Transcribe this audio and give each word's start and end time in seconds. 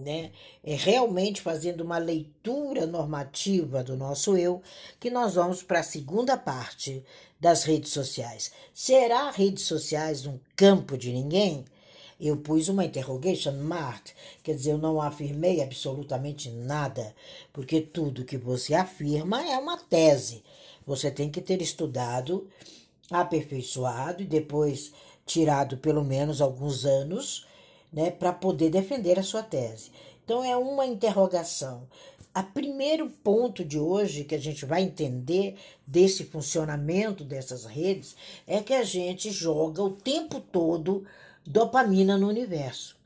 né? 0.00 0.32
É 0.64 0.74
realmente 0.74 1.40
fazendo 1.40 1.82
uma 1.82 1.98
leitura 1.98 2.86
normativa 2.86 3.84
do 3.84 3.96
nosso 3.96 4.36
eu 4.36 4.62
que 4.98 5.10
nós 5.10 5.34
vamos 5.34 5.62
para 5.62 5.80
a 5.80 5.84
segunda 5.84 6.36
parte 6.36 7.04
das 7.38 7.64
redes 7.64 7.92
sociais. 7.92 8.52
Será 8.74 9.30
redes 9.30 9.64
sociais 9.64 10.26
um 10.26 10.38
campo 10.56 10.96
de 10.98 11.12
ninguém? 11.12 11.64
Eu 12.20 12.36
pus 12.36 12.68
uma 12.68 12.84
interrogation 12.84 13.52
mark, 13.52 14.08
quer 14.42 14.54
dizer, 14.54 14.72
eu 14.72 14.78
não 14.78 15.00
afirmei 15.00 15.62
absolutamente 15.62 16.50
nada, 16.50 17.14
porque 17.50 17.80
tudo 17.80 18.26
que 18.26 18.36
você 18.36 18.74
afirma 18.74 19.42
é 19.48 19.56
uma 19.56 19.78
tese. 19.78 20.44
Você 20.86 21.10
tem 21.10 21.30
que 21.30 21.40
ter 21.40 21.62
estudado, 21.62 22.46
aperfeiçoado 23.10 24.22
e 24.22 24.26
depois 24.26 24.92
tirado 25.24 25.78
pelo 25.78 26.04
menos 26.04 26.42
alguns 26.42 26.84
anos, 26.84 27.46
né, 27.92 28.10
para 28.10 28.32
poder 28.32 28.70
defender 28.70 29.18
a 29.18 29.22
sua 29.22 29.42
tese. 29.42 29.90
Então 30.24 30.44
é 30.44 30.56
uma 30.56 30.86
interrogação. 30.86 31.88
A 32.32 32.42
primeiro 32.42 33.10
ponto 33.10 33.64
de 33.64 33.78
hoje 33.78 34.22
que 34.22 34.36
a 34.36 34.38
gente 34.38 34.64
vai 34.64 34.82
entender 34.82 35.56
desse 35.84 36.24
funcionamento 36.24 37.24
dessas 37.24 37.64
redes 37.64 38.14
é 38.46 38.60
que 38.60 38.72
a 38.72 38.84
gente 38.84 39.32
joga 39.32 39.82
o 39.82 39.90
tempo 39.90 40.40
todo 40.40 41.04
dopamina 41.44 42.16
no 42.16 42.28
universo. 42.28 42.96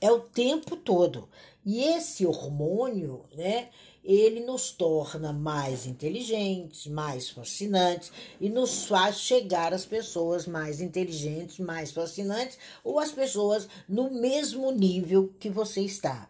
É 0.00 0.10
o 0.10 0.18
tempo 0.18 0.76
todo. 0.76 1.28
E 1.64 1.80
esse 1.82 2.26
hormônio, 2.26 3.22
né, 3.34 3.68
ele 4.04 4.40
nos 4.40 4.70
torna 4.70 5.32
mais 5.32 5.86
inteligentes, 5.86 6.86
mais 6.86 7.30
fascinantes 7.30 8.12
e 8.40 8.50
nos 8.50 8.84
faz 8.84 9.18
chegar 9.20 9.72
às 9.72 9.86
pessoas 9.86 10.46
mais 10.46 10.80
inteligentes, 10.80 11.58
mais 11.58 11.90
fascinantes 11.90 12.58
ou 12.82 12.98
às 12.98 13.10
pessoas 13.10 13.66
no 13.88 14.10
mesmo 14.10 14.70
nível 14.70 15.32
que 15.40 15.48
você 15.48 15.80
está. 15.80 16.28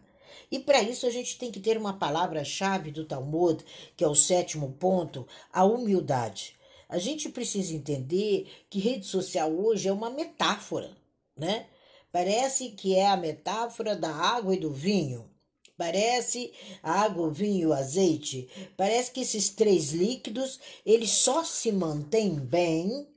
E 0.49 0.59
para 0.59 0.81
isso 0.81 1.05
a 1.05 1.09
gente 1.09 1.37
tem 1.37 1.51
que 1.51 1.59
ter 1.59 1.77
uma 1.77 1.97
palavra-chave 1.97 2.91
do 2.91 3.05
Talmud, 3.05 3.63
que 3.97 4.03
é 4.03 4.07
o 4.07 4.15
sétimo 4.15 4.71
ponto, 4.79 5.27
a 5.51 5.65
humildade. 5.65 6.55
A 6.87 6.97
gente 6.97 7.29
precisa 7.29 7.73
entender 7.73 8.47
que 8.69 8.79
rede 8.79 9.05
social 9.05 9.51
hoje 9.51 9.87
é 9.87 9.91
uma 9.91 10.09
metáfora 10.09 10.95
né? 11.35 11.67
Parece 12.11 12.69
que 12.69 12.95
é 12.95 13.07
a 13.07 13.17
metáfora 13.17 13.95
da 13.95 14.13
água 14.13 14.55
e 14.55 14.59
do 14.59 14.71
vinho. 14.71 15.29
Parece 15.77 16.53
água, 16.81 17.29
vinho 17.29 17.73
azeite. 17.73 18.49
Parece 18.77 19.11
que 19.11 19.21
esses 19.21 19.49
três 19.49 19.91
líquidos, 19.91 20.59
eles 20.85 21.11
só 21.11 21.43
se 21.43 21.71
mantêm 21.71 22.35
bem 22.35 23.07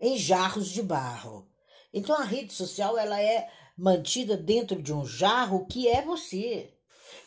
em 0.00 0.16
jarros 0.16 0.68
de 0.68 0.82
barro. 0.82 1.46
Então 1.92 2.16
a 2.16 2.24
rede 2.24 2.52
social 2.52 2.98
ela 2.98 3.20
é 3.20 3.48
mantida 3.76 4.36
dentro 4.36 4.82
de 4.82 4.92
um 4.92 5.06
jarro 5.06 5.66
que 5.66 5.88
é 5.88 6.02
você. 6.02 6.72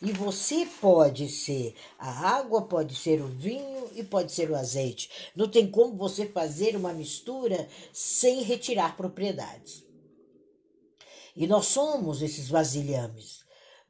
E 0.02 0.12
você 0.12 0.66
pode 0.80 1.28
ser 1.28 1.74
a 1.98 2.36
água, 2.36 2.66
pode 2.66 2.94
ser 2.94 3.22
o 3.22 3.28
vinho 3.28 3.90
e 3.94 4.02
pode 4.02 4.32
ser 4.32 4.50
o 4.50 4.56
azeite. 4.56 5.08
Não 5.34 5.48
tem 5.48 5.70
como 5.70 5.96
você 5.96 6.26
fazer 6.26 6.76
uma 6.76 6.92
mistura 6.92 7.68
sem 7.92 8.42
retirar 8.42 8.96
propriedades. 8.96 9.82
E 11.34 11.46
nós 11.46 11.66
somos 11.66 12.22
esses 12.22 12.48
vasilhames. 12.48 13.43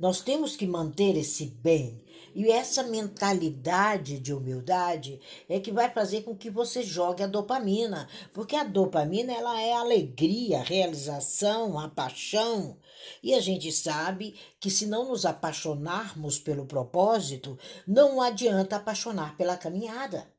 Nós 0.05 0.21
temos 0.21 0.55
que 0.55 0.67
manter 0.67 1.17
esse 1.17 1.47
bem. 1.47 2.05
E 2.35 2.51
essa 2.51 2.83
mentalidade 2.83 4.19
de 4.19 4.35
humildade 4.35 5.19
é 5.49 5.59
que 5.59 5.73
vai 5.73 5.91
fazer 5.91 6.25
com 6.25 6.37
que 6.37 6.51
você 6.51 6.83
jogue 6.83 7.23
a 7.23 7.27
dopamina, 7.27 8.07
porque 8.35 8.55
a 8.55 8.65
dopamina 8.65 9.33
ela 9.33 9.59
é 9.63 9.73
a 9.73 9.81
alegria, 9.81 10.59
a 10.59 10.63
realização, 10.63 11.79
a 11.79 11.89
paixão. 11.89 12.77
E 13.23 13.33
a 13.33 13.41
gente 13.41 13.73
sabe 13.73 14.39
que 14.61 14.69
se 14.69 14.85
não 14.85 15.09
nos 15.09 15.25
apaixonarmos 15.25 16.39
pelo 16.39 16.67
propósito, 16.67 17.59
não 17.89 18.21
adianta 18.21 18.77
apaixonar 18.77 19.39
pela 19.39 19.57
caminhada. 19.57 20.34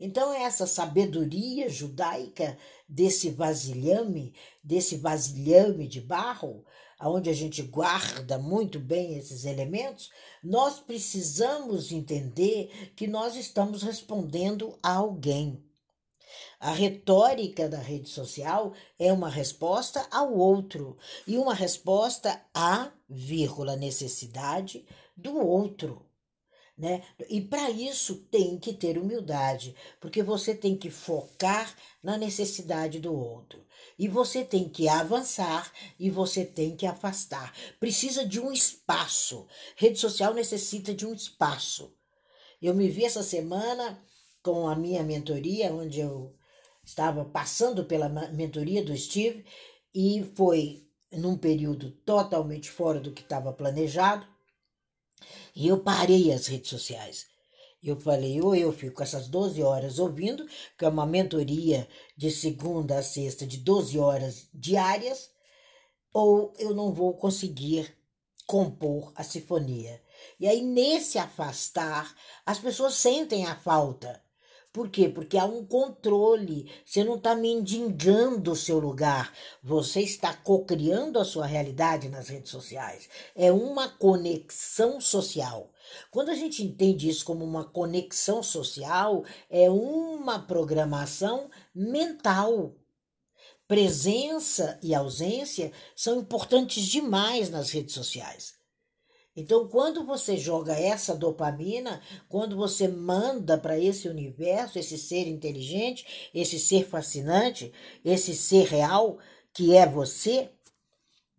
Então, 0.00 0.32
essa 0.32 0.66
sabedoria 0.66 1.68
judaica 1.68 2.56
desse 2.88 3.28
vasilhame, 3.28 4.32
desse 4.64 4.96
vasilhame 4.96 5.86
de 5.86 6.00
barro, 6.00 6.64
onde 6.98 7.28
a 7.28 7.34
gente 7.34 7.62
guarda 7.62 8.38
muito 8.38 8.80
bem 8.80 9.18
esses 9.18 9.44
elementos, 9.44 10.10
nós 10.42 10.80
precisamos 10.80 11.92
entender 11.92 12.92
que 12.96 13.06
nós 13.06 13.36
estamos 13.36 13.82
respondendo 13.82 14.78
a 14.82 14.94
alguém. 14.94 15.62
A 16.58 16.72
retórica 16.72 17.68
da 17.68 17.78
rede 17.78 18.08
social 18.08 18.72
é 18.98 19.12
uma 19.12 19.28
resposta 19.28 20.06
ao 20.10 20.32
outro 20.32 20.96
e 21.26 21.36
uma 21.36 21.54
resposta 21.54 22.40
à 22.54 22.90
vírgula 23.06 23.76
necessidade 23.76 24.86
do 25.14 25.36
outro 25.36 26.09
né? 26.80 27.02
E 27.28 27.42
para 27.42 27.68
isso 27.70 28.14
tem 28.30 28.58
que 28.58 28.72
ter 28.72 28.96
humildade, 28.96 29.76
porque 30.00 30.22
você 30.22 30.54
tem 30.54 30.74
que 30.74 30.88
focar 30.88 31.76
na 32.02 32.16
necessidade 32.16 32.98
do 32.98 33.14
outro. 33.14 33.62
E 33.98 34.08
você 34.08 34.42
tem 34.42 34.66
que 34.66 34.88
avançar 34.88 35.70
e 35.98 36.08
você 36.08 36.42
tem 36.42 36.74
que 36.74 36.86
afastar. 36.86 37.54
Precisa 37.78 38.26
de 38.26 38.40
um 38.40 38.50
espaço. 38.50 39.46
Rede 39.76 39.98
social 39.98 40.32
necessita 40.32 40.94
de 40.94 41.06
um 41.06 41.12
espaço. 41.12 41.94
Eu 42.62 42.74
me 42.74 42.88
vi 42.88 43.04
essa 43.04 43.22
semana 43.22 44.02
com 44.42 44.66
a 44.66 44.74
minha 44.74 45.02
mentoria, 45.02 45.74
onde 45.74 46.00
eu 46.00 46.34
estava 46.82 47.26
passando 47.26 47.84
pela 47.84 48.08
mentoria 48.08 48.82
do 48.82 48.96
Steve, 48.96 49.44
e 49.94 50.24
foi 50.34 50.82
num 51.12 51.36
período 51.36 51.90
totalmente 51.90 52.70
fora 52.70 53.00
do 53.00 53.12
que 53.12 53.20
estava 53.20 53.52
planejado 53.52 54.26
e 55.54 55.68
eu 55.68 55.78
parei 55.80 56.32
as 56.32 56.46
redes 56.46 56.70
sociais. 56.70 57.26
Eu 57.82 57.98
falei, 57.98 58.40
ou 58.42 58.54
eu 58.54 58.72
fico 58.72 59.02
essas 59.02 59.28
12 59.28 59.62
horas 59.62 59.98
ouvindo, 59.98 60.46
que 60.78 60.84
é 60.84 60.88
uma 60.88 61.06
mentoria 61.06 61.88
de 62.16 62.30
segunda 62.30 62.98
a 62.98 63.02
sexta 63.02 63.46
de 63.46 63.56
12 63.56 63.98
horas 63.98 64.48
diárias, 64.52 65.30
ou 66.12 66.52
eu 66.58 66.74
não 66.74 66.92
vou 66.92 67.14
conseguir 67.14 67.96
compor 68.46 69.12
a 69.14 69.22
sinfonia. 69.22 70.02
E 70.38 70.46
aí, 70.46 70.60
nesse 70.60 71.18
afastar, 71.18 72.14
as 72.44 72.58
pessoas 72.58 72.94
sentem 72.94 73.46
a 73.46 73.56
falta 73.56 74.22
por 74.72 74.88
quê? 74.88 75.08
Porque 75.08 75.36
há 75.36 75.44
um 75.44 75.64
controle. 75.64 76.70
Você 76.84 77.02
não 77.02 77.16
está 77.16 77.34
mendigando 77.34 78.52
o 78.52 78.56
seu 78.56 78.78
lugar. 78.78 79.34
Você 79.62 80.00
está 80.00 80.32
cocriando 80.32 81.18
a 81.18 81.24
sua 81.24 81.44
realidade 81.44 82.08
nas 82.08 82.28
redes 82.28 82.52
sociais. 82.52 83.08
É 83.34 83.50
uma 83.50 83.88
conexão 83.88 85.00
social. 85.00 85.72
Quando 86.10 86.30
a 86.30 86.36
gente 86.36 86.62
entende 86.62 87.08
isso 87.08 87.24
como 87.24 87.44
uma 87.44 87.64
conexão 87.64 88.44
social, 88.44 89.24
é 89.48 89.68
uma 89.68 90.38
programação 90.38 91.50
mental. 91.74 92.72
Presença 93.66 94.78
e 94.82 94.94
ausência 94.94 95.72
são 95.96 96.20
importantes 96.20 96.84
demais 96.84 97.50
nas 97.50 97.70
redes 97.70 97.94
sociais. 97.94 98.59
Então, 99.40 99.66
quando 99.66 100.04
você 100.04 100.36
joga 100.36 100.74
essa 100.74 101.16
dopamina, 101.16 102.02
quando 102.28 102.54
você 102.56 102.86
manda 102.86 103.56
para 103.56 103.78
esse 103.78 104.06
universo, 104.06 104.78
esse 104.78 104.98
ser 104.98 105.26
inteligente, 105.26 106.30
esse 106.34 106.58
ser 106.58 106.86
fascinante, 106.86 107.72
esse 108.04 108.34
ser 108.34 108.66
real, 108.66 109.18
que 109.54 109.74
é 109.74 109.86
você, 109.86 110.50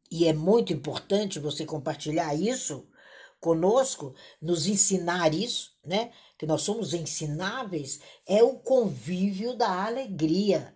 e 0.10 0.26
é 0.28 0.34
muito 0.34 0.74
importante 0.74 1.40
você 1.40 1.64
compartilhar 1.64 2.34
isso 2.34 2.88
conosco, 3.40 4.16
nos 4.42 4.66
ensinar 4.66 5.32
isso, 5.34 5.78
né? 5.86 6.12
Que 6.40 6.48
nós 6.48 6.64
somos 6.64 6.96
ensináveis, 6.96 8.00
é 8.26 8.42
o 8.42 8.56
convívio 8.56 9.56
da 9.56 9.86
alegria. 9.86 10.74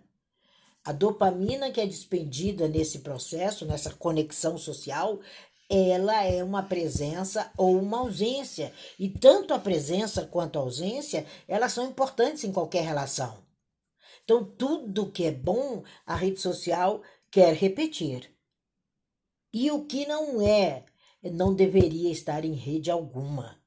A 0.84 0.92
dopamina 0.92 1.72
que 1.72 1.80
é 1.80 1.86
despendida 1.86 2.68
nesse 2.68 3.00
processo, 3.00 3.66
nessa 3.66 3.90
conexão 3.90 4.56
social, 4.56 5.18
ela 5.68 6.24
é 6.24 6.42
uma 6.44 6.62
presença 6.62 7.50
ou 7.56 7.78
uma 7.78 7.98
ausência. 7.98 8.72
E 8.98 9.08
tanto 9.08 9.52
a 9.52 9.58
presença 9.58 10.24
quanto 10.24 10.58
a 10.58 10.62
ausência, 10.62 11.26
elas 11.48 11.72
são 11.72 11.86
importantes 11.86 12.44
em 12.44 12.52
qualquer 12.52 12.84
relação. 12.84 13.44
Então, 14.24 14.44
tudo 14.44 15.10
que 15.10 15.24
é 15.24 15.32
bom, 15.32 15.84
a 16.04 16.16
rede 16.16 16.40
social 16.40 17.02
quer 17.30 17.54
repetir. 17.54 18.30
E 19.52 19.70
o 19.70 19.84
que 19.84 20.06
não 20.06 20.40
é, 20.40 20.84
não 21.22 21.54
deveria 21.54 22.10
estar 22.10 22.44
em 22.44 22.54
rede 22.54 22.90
alguma, 22.90 23.60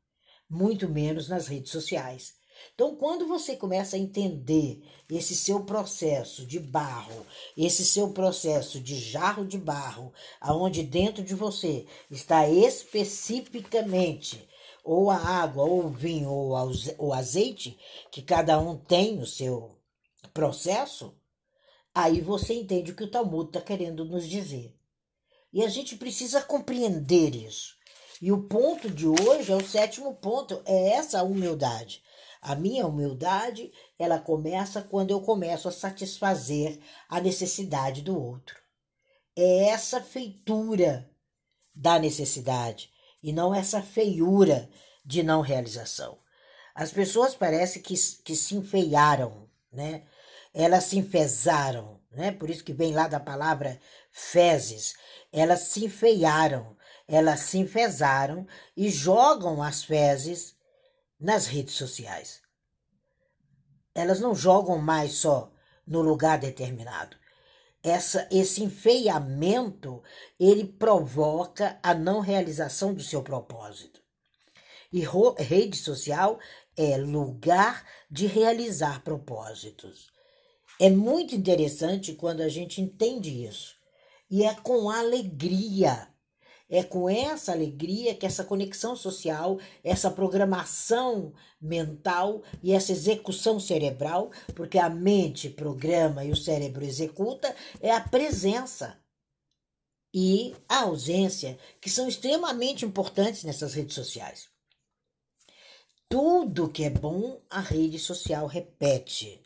muito 0.50 0.88
menos 0.88 1.28
nas 1.30 1.48
redes 1.48 1.72
sociais. 1.72 2.39
Então, 2.74 2.96
quando 2.96 3.28
você 3.28 3.56
começa 3.56 3.96
a 3.96 4.00
entender 4.00 4.82
esse 5.10 5.36
seu 5.36 5.64
processo 5.64 6.46
de 6.46 6.60
barro, 6.60 7.26
esse 7.58 7.86
seu 7.86 8.12
processo 8.12 8.80
de 8.80 8.96
jarro 8.96 9.46
de 9.46 9.58
barro, 9.58 10.14
aonde 10.40 10.84
dentro 10.84 11.24
de 11.24 11.36
você 11.36 11.86
está 12.10 12.48
especificamente 12.48 14.48
ou 14.84 15.12
a 15.12 15.18
água, 15.18 15.66
ou 15.66 15.86
o 15.86 15.90
vinho, 15.90 16.32
ou 16.32 16.54
o 16.98 17.14
azeite, 17.14 17.78
que 18.12 18.22
cada 18.22 18.60
um 18.60 18.76
tem 18.76 19.20
o 19.20 19.26
seu 19.26 19.78
processo, 20.34 21.14
aí 21.94 22.22
você 22.22 22.54
entende 22.54 22.92
o 22.92 22.96
que 22.96 23.04
o 23.04 23.12
Talmud 23.12 23.50
está 23.50 23.62
querendo 23.62 24.06
nos 24.06 24.28
dizer. 24.28 24.76
E 25.52 25.64
a 25.64 25.70
gente 25.70 25.96
precisa 25.96 26.42
compreender 26.42 27.36
isso. 27.36 27.76
E 28.22 28.32
o 28.32 28.44
ponto 28.44 28.90
de 28.90 29.08
hoje 29.08 29.52
é 29.52 29.56
o 29.56 29.68
sétimo 29.68 30.14
ponto, 30.16 30.62
é 30.66 30.90
essa 30.90 31.24
humildade. 31.24 32.04
A 32.42 32.56
minha 32.56 32.88
humildade, 32.88 33.72
ela 33.98 34.20
começa 34.20 34.82
quando 34.82 35.12
eu 35.12 35.22
começo 35.22 35.68
a 35.68 35.72
satisfazer 35.72 36.80
a 37.10 37.20
necessidade 37.20 38.02
do 38.02 38.18
outro. 38.18 38.58
É 39.36 39.70
essa 39.70 40.02
feitura 40.02 41.10
da 41.76 42.00
necessidade 42.00 42.90
e 43.22 43.34
não 43.34 43.54
essa 43.54 43.82
feiura 43.82 44.70
de 45.06 45.22
não 45.22 45.42
realização. 45.42 46.18
As 46.74 46.92
pessoas 46.92 47.36
parecem 47.36 47.82
que, 47.82 47.96
que 48.24 48.36
se 48.36 48.56
enfeiaram, 48.56 49.50
né? 49.72 50.04
Elas 50.54 50.86
se 50.86 50.98
enfesaram, 50.98 52.00
né? 52.12 52.32
Por 52.32 52.50
isso 52.50 52.64
que 52.64 52.74
vem 52.74 52.94
lá 52.94 53.08
da 53.08 53.20
palavra 53.20 53.80
fezes. 54.12 54.96
Elas 55.32 55.62
se 55.62 55.86
enfeiaram, 55.86 56.78
elas 57.08 57.42
se 57.42 57.58
enfesaram 57.58 58.48
e 58.78 58.90
jogam 58.90 59.62
as 59.62 59.84
fezes 59.84 60.56
nas 61.20 61.48
redes 61.48 61.76
sociais. 61.76 62.42
Elas 63.94 64.20
não 64.20 64.34
jogam 64.34 64.78
mais 64.78 65.14
só 65.14 65.52
no 65.86 66.02
lugar 66.02 66.40
determinado. 66.40 67.18
Essa, 67.84 68.28
esse 68.32 68.64
enfeiamento 68.64 70.04
ele 70.40 70.66
provoca 70.66 71.80
a 71.82 71.94
não 71.94 72.20
realização 72.20 72.94
do 72.94 73.02
seu 73.02 73.22
propósito. 73.22 74.02
E 74.92 75.04
rede 75.38 75.78
social 75.78 76.40
é 76.76 76.98
lugar 76.98 77.86
de 78.10 78.26
realizar 78.26 79.04
propósitos. 79.04 80.12
É 80.80 80.90
muito 80.90 81.36
interessante 81.36 82.14
quando 82.14 82.42
a 82.42 82.50
gente 82.50 82.82
entende 82.82 83.46
isso. 83.46 83.76
E 84.30 84.44
é 84.44 84.54
com 84.56 84.90
alegria 84.90 86.08
é 86.70 86.84
com 86.84 87.10
essa 87.10 87.52
alegria 87.52 88.14
que 88.14 88.26
essa 88.26 88.44
conexão 88.44 88.96
social, 88.96 89.60
essa 89.84 90.12
programação 90.12 91.34
mental 91.60 92.44
e 92.62 92.72
essa 92.72 92.92
execução 92.92 93.60
cerebral, 93.60 94.32
porque 94.56 94.78
a 94.78 94.90
mente 94.90 95.50
programa 95.50 96.24
e 96.24 96.32
o 96.32 96.38
cérebro 96.38 96.86
executa, 96.86 97.56
é 97.82 97.92
a 97.92 98.00
presença 98.00 98.98
e 100.14 100.56
a 100.68 100.82
ausência, 100.82 101.58
que 101.82 101.90
são 101.90 102.08
extremamente 102.08 102.86
importantes 102.86 103.44
nessas 103.44 103.74
redes 103.74 103.96
sociais. 103.96 104.48
Tudo 106.08 106.70
que 106.70 106.84
é 106.84 106.90
bom, 106.90 107.40
a 107.50 107.60
rede 107.60 108.00
social 108.00 108.48
repete. 108.48 109.42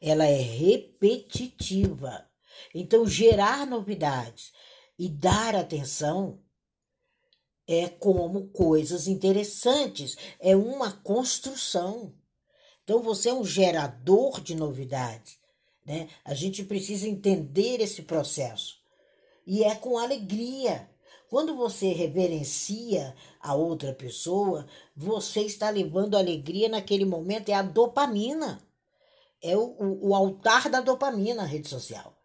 Ela 0.00 0.26
é 0.26 0.40
repetitiva. 0.40 2.26
Então, 2.74 3.06
gerar 3.06 3.66
novidades, 3.66 4.52
e 5.02 5.08
dar 5.08 5.56
atenção 5.56 6.38
é 7.66 7.88
como 7.88 8.46
coisas 8.50 9.08
interessantes, 9.08 10.16
é 10.38 10.54
uma 10.54 10.92
construção. 10.92 12.14
Então 12.84 13.02
você 13.02 13.30
é 13.30 13.34
um 13.34 13.44
gerador 13.44 14.40
de 14.40 14.54
novidades, 14.54 15.40
né? 15.84 16.08
A 16.24 16.34
gente 16.34 16.62
precisa 16.62 17.08
entender 17.08 17.80
esse 17.80 18.02
processo. 18.02 18.76
E 19.44 19.64
é 19.64 19.74
com 19.74 19.98
alegria. 19.98 20.88
Quando 21.28 21.56
você 21.56 21.92
reverencia 21.92 23.12
a 23.40 23.56
outra 23.56 23.92
pessoa, 23.92 24.68
você 24.94 25.40
está 25.40 25.68
levando 25.68 26.16
alegria 26.16 26.68
naquele 26.68 27.04
momento, 27.04 27.48
é 27.48 27.54
a 27.54 27.62
dopamina. 27.62 28.62
É 29.42 29.56
o, 29.56 29.64
o, 29.64 30.10
o 30.10 30.14
altar 30.14 30.70
da 30.70 30.80
dopamina, 30.80 31.42
a 31.42 31.46
rede 31.46 31.68
social 31.68 32.21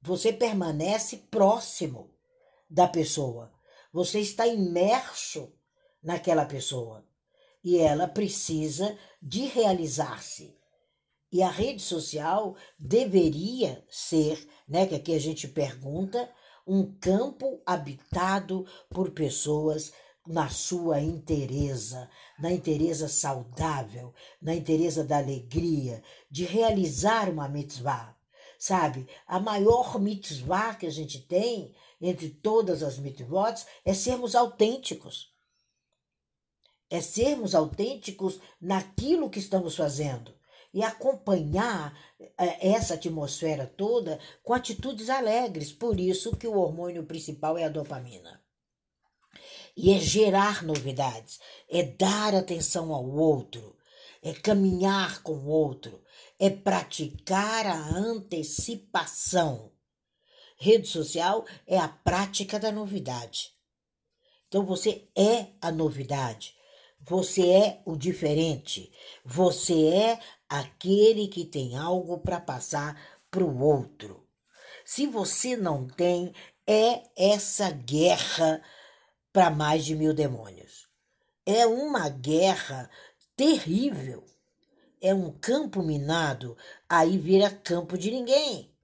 você 0.00 0.32
permanece 0.32 1.16
próximo 1.30 2.10
da 2.68 2.86
pessoa. 2.86 3.52
Você 3.92 4.20
está 4.20 4.46
imerso 4.46 5.52
naquela 6.02 6.44
pessoa. 6.44 7.04
E 7.62 7.78
ela 7.78 8.06
precisa 8.06 8.96
de 9.20 9.46
realizar-se. 9.46 10.56
E 11.30 11.42
a 11.42 11.50
rede 11.50 11.82
social 11.82 12.56
deveria 12.78 13.84
ser, 13.90 14.48
né, 14.66 14.86
que 14.86 14.94
aqui 14.94 15.14
a 15.14 15.18
gente 15.18 15.48
pergunta, 15.48 16.30
um 16.66 16.94
campo 16.98 17.60
habitado 17.66 18.66
por 18.88 19.10
pessoas 19.10 19.92
na 20.26 20.48
sua 20.50 21.00
inteireza, 21.00 22.08
na 22.38 22.52
inteireza 22.52 23.08
saudável, 23.08 24.14
na 24.40 24.54
inteireza 24.54 25.02
da 25.02 25.18
alegria, 25.18 26.02
de 26.30 26.44
realizar 26.44 27.28
uma 27.30 27.48
mitzvah 27.48 28.17
sabe? 28.58 29.06
A 29.26 29.38
maior 29.38 30.00
mitzvah 30.00 30.74
que 30.74 30.86
a 30.86 30.90
gente 30.90 31.20
tem 31.20 31.74
entre 32.00 32.28
todas 32.28 32.82
as 32.82 32.98
mitzvot 32.98 33.64
é 33.84 33.94
sermos 33.94 34.34
autênticos. 34.34 35.32
É 36.90 37.00
sermos 37.00 37.54
autênticos 37.54 38.40
naquilo 38.60 39.30
que 39.30 39.38
estamos 39.38 39.76
fazendo 39.76 40.34
e 40.72 40.82
acompanhar 40.82 41.96
é, 42.36 42.70
essa 42.70 42.94
atmosfera 42.94 43.66
toda 43.66 44.18
com 44.42 44.52
atitudes 44.52 45.08
alegres. 45.08 45.72
Por 45.72 46.00
isso 46.00 46.36
que 46.36 46.48
o 46.48 46.58
hormônio 46.58 47.04
principal 47.04 47.56
é 47.56 47.64
a 47.64 47.68
dopamina. 47.68 48.42
E 49.76 49.92
é 49.92 50.00
gerar 50.00 50.64
novidades, 50.64 51.38
é 51.70 51.84
dar 51.84 52.34
atenção 52.34 52.92
ao 52.92 53.08
outro, 53.08 53.77
é 54.22 54.32
caminhar 54.32 55.22
com 55.22 55.32
o 55.32 55.46
outro, 55.48 56.02
é 56.38 56.50
praticar 56.50 57.66
a 57.66 57.78
antecipação. 57.96 59.72
Rede 60.56 60.88
social 60.88 61.46
é 61.66 61.78
a 61.78 61.88
prática 61.88 62.58
da 62.58 62.72
novidade. 62.72 63.52
Então 64.48 64.64
você 64.64 65.08
é 65.16 65.48
a 65.60 65.70
novidade. 65.70 66.56
Você 67.00 67.48
é 67.48 67.82
o 67.84 67.96
diferente. 67.96 68.90
Você 69.24 69.86
é 69.86 70.20
aquele 70.48 71.28
que 71.28 71.44
tem 71.44 71.76
algo 71.76 72.18
para 72.18 72.40
passar 72.40 73.00
para 73.30 73.44
o 73.44 73.62
outro. 73.62 74.26
Se 74.84 75.06
você 75.06 75.56
não 75.56 75.86
tem, 75.86 76.32
é 76.66 77.02
essa 77.16 77.70
guerra 77.70 78.62
para 79.32 79.50
mais 79.50 79.84
de 79.84 79.94
mil 79.94 80.12
demônios. 80.12 80.88
É 81.46 81.66
uma 81.66 82.08
guerra 82.08 82.90
terrível 83.38 84.24
é 85.00 85.14
um 85.14 85.30
campo 85.30 85.80
minado, 85.80 86.56
aí 86.88 87.16
vira 87.16 87.48
campo 87.48 87.96
de 87.96 88.10
ninguém. 88.10 88.74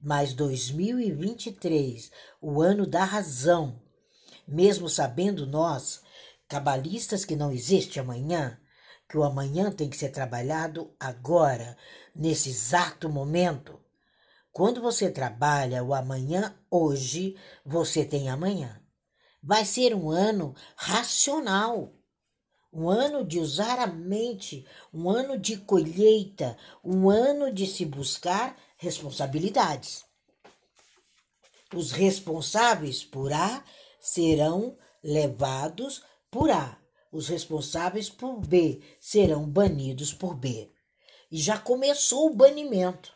Mas 0.00 0.32
2023, 0.32 2.10
o 2.40 2.62
ano 2.62 2.86
da 2.86 3.04
razão, 3.04 3.78
mesmo 4.48 4.88
sabendo 4.88 5.46
nós, 5.46 6.00
cabalistas, 6.48 7.26
que 7.26 7.36
não 7.36 7.52
existe 7.52 8.00
amanhã, 8.00 8.58
que 9.06 9.18
o 9.18 9.22
amanhã 9.22 9.70
tem 9.70 9.90
que 9.90 9.98
ser 9.98 10.08
trabalhado 10.08 10.96
agora, 10.98 11.76
nesse 12.16 12.48
exato 12.48 13.06
momento. 13.06 13.78
Quando 14.50 14.80
você 14.80 15.10
trabalha 15.10 15.84
o 15.84 15.92
amanhã 15.92 16.56
hoje, 16.70 17.36
você 17.66 18.02
tem 18.02 18.30
amanhã. 18.30 18.80
Vai 19.42 19.66
ser 19.66 19.94
um 19.94 20.08
ano 20.08 20.54
racional 20.74 21.99
um 22.72 22.88
ano 22.88 23.24
de 23.24 23.38
usar 23.38 23.78
a 23.78 23.86
mente, 23.86 24.64
um 24.92 25.10
ano 25.10 25.38
de 25.38 25.56
colheita, 25.56 26.56
um 26.84 27.10
ano 27.10 27.52
de 27.52 27.66
se 27.66 27.84
buscar 27.84 28.56
responsabilidades. 28.76 30.04
Os 31.74 31.92
responsáveis 31.92 33.04
por 33.04 33.32
A 33.32 33.64
serão 34.00 34.76
levados 35.02 36.02
por 36.30 36.50
A. 36.50 36.80
Os 37.12 37.28
responsáveis 37.28 38.08
por 38.08 38.40
B 38.40 38.80
serão 39.00 39.48
banidos 39.48 40.12
por 40.12 40.34
B. 40.34 40.70
E 41.30 41.38
já 41.38 41.58
começou 41.58 42.26
o 42.26 42.34
banimento. 42.34 43.12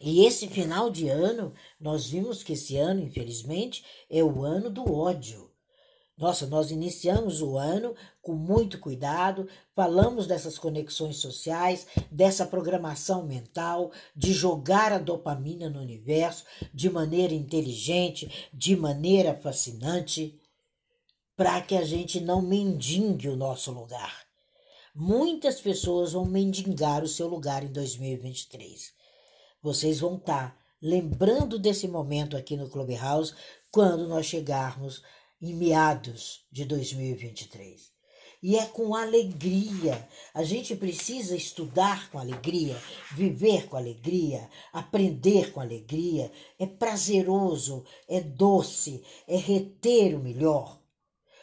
E 0.00 0.24
esse 0.24 0.46
final 0.46 0.90
de 0.90 1.08
ano, 1.08 1.52
nós 1.80 2.06
vimos 2.06 2.42
que 2.42 2.52
esse 2.52 2.76
ano, 2.76 3.02
infelizmente, 3.02 3.84
é 4.08 4.22
o 4.22 4.42
ano 4.42 4.70
do 4.70 4.90
ódio. 4.92 5.47
Nossa, 6.18 6.48
nós 6.48 6.72
iniciamos 6.72 7.40
o 7.40 7.56
ano 7.56 7.94
com 8.20 8.34
muito 8.34 8.80
cuidado, 8.80 9.48
falamos 9.72 10.26
dessas 10.26 10.58
conexões 10.58 11.18
sociais, 11.18 11.86
dessa 12.10 12.44
programação 12.44 13.24
mental, 13.24 13.92
de 14.16 14.32
jogar 14.32 14.92
a 14.92 14.98
dopamina 14.98 15.70
no 15.70 15.80
universo 15.80 16.44
de 16.74 16.90
maneira 16.90 17.32
inteligente, 17.32 18.50
de 18.52 18.74
maneira 18.74 19.32
fascinante, 19.32 20.36
para 21.36 21.60
que 21.60 21.76
a 21.76 21.84
gente 21.84 22.20
não 22.20 22.42
mendigue 22.42 23.28
o 23.28 23.36
nosso 23.36 23.70
lugar. 23.70 24.26
Muitas 24.92 25.60
pessoas 25.60 26.14
vão 26.14 26.24
mendigar 26.24 27.04
o 27.04 27.08
seu 27.08 27.28
lugar 27.28 27.62
em 27.62 27.70
2023. 27.70 28.92
Vocês 29.62 30.00
vão 30.00 30.16
estar 30.16 30.50
tá 30.50 30.56
lembrando 30.82 31.60
desse 31.60 31.86
momento 31.86 32.36
aqui 32.36 32.56
no 32.56 32.68
Clubhouse 32.68 33.32
quando 33.70 34.08
nós 34.08 34.26
chegarmos 34.26 35.00
em 35.40 35.54
meados 35.54 36.46
de 36.50 36.64
2023. 36.64 37.98
E 38.42 38.56
é 38.56 38.66
com 38.66 38.94
alegria. 38.94 40.08
A 40.32 40.44
gente 40.44 40.76
precisa 40.76 41.34
estudar 41.34 42.10
com 42.10 42.18
alegria, 42.18 42.80
viver 43.12 43.66
com 43.66 43.76
alegria, 43.76 44.48
aprender 44.72 45.52
com 45.52 45.60
alegria. 45.60 46.30
É 46.58 46.66
prazeroso, 46.66 47.84
é 48.08 48.20
doce, 48.20 49.02
é 49.26 49.36
reter 49.36 50.14
o 50.14 50.20
melhor. 50.20 50.80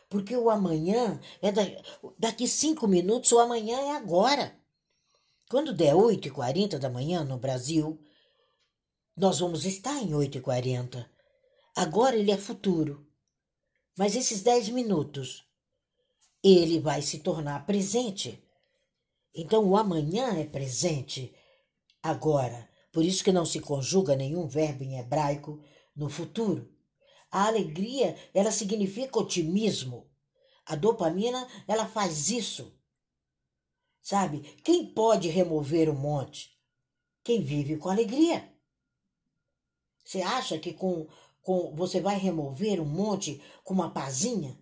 Porque 0.09 0.35
o 0.35 0.49
amanhã 0.49 1.19
é 1.41 1.51
da, 1.51 1.63
daqui 2.17 2.47
cinco 2.47 2.87
minutos, 2.87 3.31
o 3.31 3.39
amanhã 3.39 3.77
é 3.77 3.91
agora. 3.91 4.57
Quando 5.49 5.73
der 5.73 5.93
8h40 5.93 6.77
da 6.77 6.89
manhã 6.89 7.23
no 7.23 7.37
Brasil, 7.37 7.99
nós 9.17 9.39
vamos 9.39 9.65
estar 9.65 10.01
em 10.01 10.11
8h40. 10.11 11.05
Agora 11.75 12.15
ele 12.15 12.31
é 12.31 12.37
futuro. 12.37 13.04
Mas 13.97 14.15
esses 14.15 14.41
10 14.41 14.69
minutos 14.69 15.45
ele 16.43 16.79
vai 16.79 17.01
se 17.01 17.19
tornar 17.19 17.65
presente. 17.65 18.43
Então 19.33 19.67
o 19.67 19.75
amanhã 19.75 20.37
é 20.37 20.45
presente 20.45 21.33
agora. 22.03 22.69
Por 22.91 23.03
isso 23.03 23.23
que 23.23 23.31
não 23.31 23.45
se 23.45 23.59
conjuga 23.59 24.15
nenhum 24.15 24.47
verbo 24.47 24.83
em 24.83 24.99
hebraico 24.99 25.59
no 25.95 26.09
futuro. 26.09 26.71
A 27.31 27.47
alegria, 27.47 28.15
ela 28.33 28.51
significa 28.51 29.19
otimismo. 29.19 30.09
A 30.65 30.75
dopamina, 30.75 31.47
ela 31.67 31.87
faz 31.87 32.29
isso. 32.29 32.73
Sabe? 34.01 34.41
Quem 34.63 34.93
pode 34.93 35.29
remover 35.29 35.89
o 35.89 35.93
monte? 35.93 36.57
Quem 37.23 37.41
vive 37.41 37.77
com 37.77 37.89
alegria. 37.89 38.53
Você 40.05 40.21
acha 40.21 40.59
que 40.59 40.71
com, 40.73 41.07
com 41.45 41.75
você 41.75 42.01
vai 42.01 42.17
remover 42.17 42.81
um 42.81 42.85
monte 42.85 43.39
com 43.63 43.75
uma 43.75 43.91
pazinha? 43.91 44.57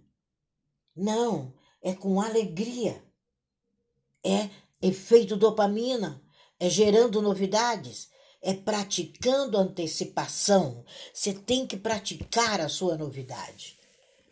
Não, 0.93 1.53
é 1.81 1.93
com 1.95 2.19
alegria. 2.19 3.01
É 4.21 4.49
efeito 4.81 5.37
dopamina, 5.37 6.21
é 6.59 6.69
gerando 6.69 7.21
novidades, 7.21 8.09
é 8.41 8.53
praticando 8.53 9.57
antecipação. 9.57 10.83
Você 11.13 11.33
tem 11.33 11.65
que 11.65 11.77
praticar 11.77 12.59
a 12.59 12.67
sua 12.67 12.97
novidade. 12.97 13.79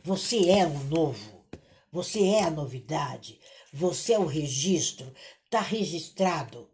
Você 0.04 0.50
é 0.50 0.68
o 0.68 0.78
novo, 0.84 1.46
você 1.90 2.22
é 2.32 2.44
a 2.44 2.52
novidade, 2.52 3.40
você 3.72 4.14
é 4.14 4.20
o 4.20 4.26
registro, 4.26 5.14
está 5.46 5.62
registrado. 5.62 6.70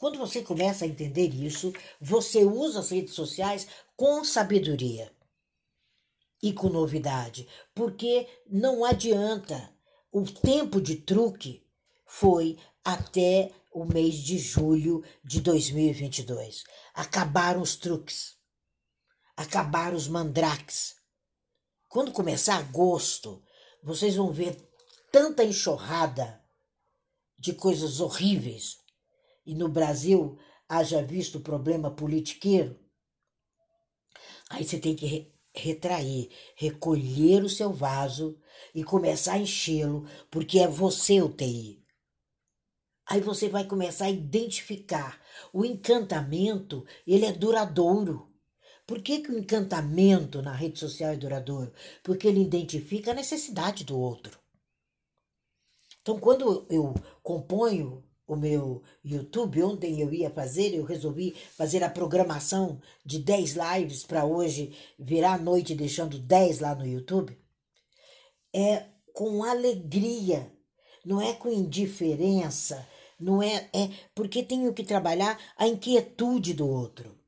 Quando 0.00 0.18
você 0.18 0.40
começa 0.40 0.86
a 0.86 0.88
entender 0.88 1.28
isso, 1.28 1.74
você 2.00 2.42
usa 2.42 2.80
as 2.80 2.88
redes 2.88 3.12
sociais 3.12 3.68
com 3.94 4.24
sabedoria 4.24 5.12
e 6.42 6.54
com 6.54 6.70
novidade, 6.70 7.46
porque 7.74 8.26
não 8.46 8.82
adianta 8.82 9.70
o 10.10 10.24
tempo 10.24 10.80
de 10.80 10.96
truque 10.96 11.62
foi 12.06 12.56
até 12.82 13.52
o 13.70 13.84
mês 13.84 14.14
de 14.14 14.38
julho 14.38 15.04
de 15.22 15.42
2022. 15.42 16.64
Acabaram 16.94 17.60
os 17.60 17.76
truques. 17.76 18.38
Acabaram 19.36 19.98
os 19.98 20.08
mandrakes. 20.08 20.96
Quando 21.90 22.10
começar 22.10 22.56
agosto, 22.56 23.42
vocês 23.82 24.16
vão 24.16 24.32
ver 24.32 24.56
tanta 25.12 25.44
enxurrada 25.44 26.42
de 27.38 27.52
coisas 27.52 28.00
horríveis. 28.00 28.79
E 29.50 29.54
no 29.56 29.68
Brasil, 29.68 30.38
haja 30.68 31.02
visto 31.02 31.38
o 31.38 31.40
problema 31.40 31.90
politiqueiro. 31.90 32.78
Aí 34.48 34.64
você 34.64 34.78
tem 34.78 34.94
que 34.94 35.34
retrair, 35.52 36.30
recolher 36.54 37.42
o 37.42 37.48
seu 37.48 37.72
vaso 37.72 38.40
e 38.72 38.84
começar 38.84 39.32
a 39.32 39.38
enchê-lo, 39.38 40.06
porque 40.30 40.60
é 40.60 40.68
você 40.68 41.20
o 41.20 41.28
TI. 41.28 41.84
Aí 43.04 43.20
você 43.20 43.48
vai 43.48 43.66
começar 43.66 44.04
a 44.04 44.10
identificar. 44.10 45.20
O 45.52 45.64
encantamento, 45.64 46.86
ele 47.04 47.26
é 47.26 47.32
duradouro. 47.32 48.32
Por 48.86 49.02
que, 49.02 49.18
que 49.18 49.32
o 49.32 49.38
encantamento 49.38 50.40
na 50.40 50.52
rede 50.52 50.78
social 50.78 51.10
é 51.10 51.16
duradouro? 51.16 51.72
Porque 52.04 52.28
ele 52.28 52.40
identifica 52.40 53.10
a 53.10 53.14
necessidade 53.14 53.82
do 53.82 53.98
outro. 53.98 54.38
Então, 56.00 56.20
quando 56.20 56.68
eu 56.70 56.94
componho 57.20 58.08
o 58.34 58.36
meu 58.36 58.82
YouTube. 59.04 59.62
Ontem 59.62 60.00
eu 60.00 60.12
ia 60.12 60.30
fazer, 60.30 60.74
eu 60.74 60.84
resolvi 60.84 61.34
fazer 61.56 61.82
a 61.82 61.90
programação 61.90 62.80
de 63.04 63.18
10 63.18 63.56
lives 63.56 64.04
para 64.04 64.24
hoje 64.24 64.72
virar 64.98 65.34
a 65.34 65.38
noite 65.38 65.74
deixando 65.74 66.18
10 66.18 66.60
lá 66.60 66.74
no 66.74 66.86
YouTube. 66.86 67.36
É 68.54 68.84
com 69.12 69.42
alegria, 69.44 70.50
não 71.04 71.20
é 71.20 71.32
com 71.32 71.50
indiferença, 71.50 72.86
não 73.18 73.42
é, 73.42 73.68
é 73.72 73.90
porque 74.14 74.42
tenho 74.42 74.72
que 74.72 74.84
trabalhar 74.84 75.38
a 75.56 75.66
inquietude 75.66 76.54
do 76.54 76.68
outro. 76.68 77.19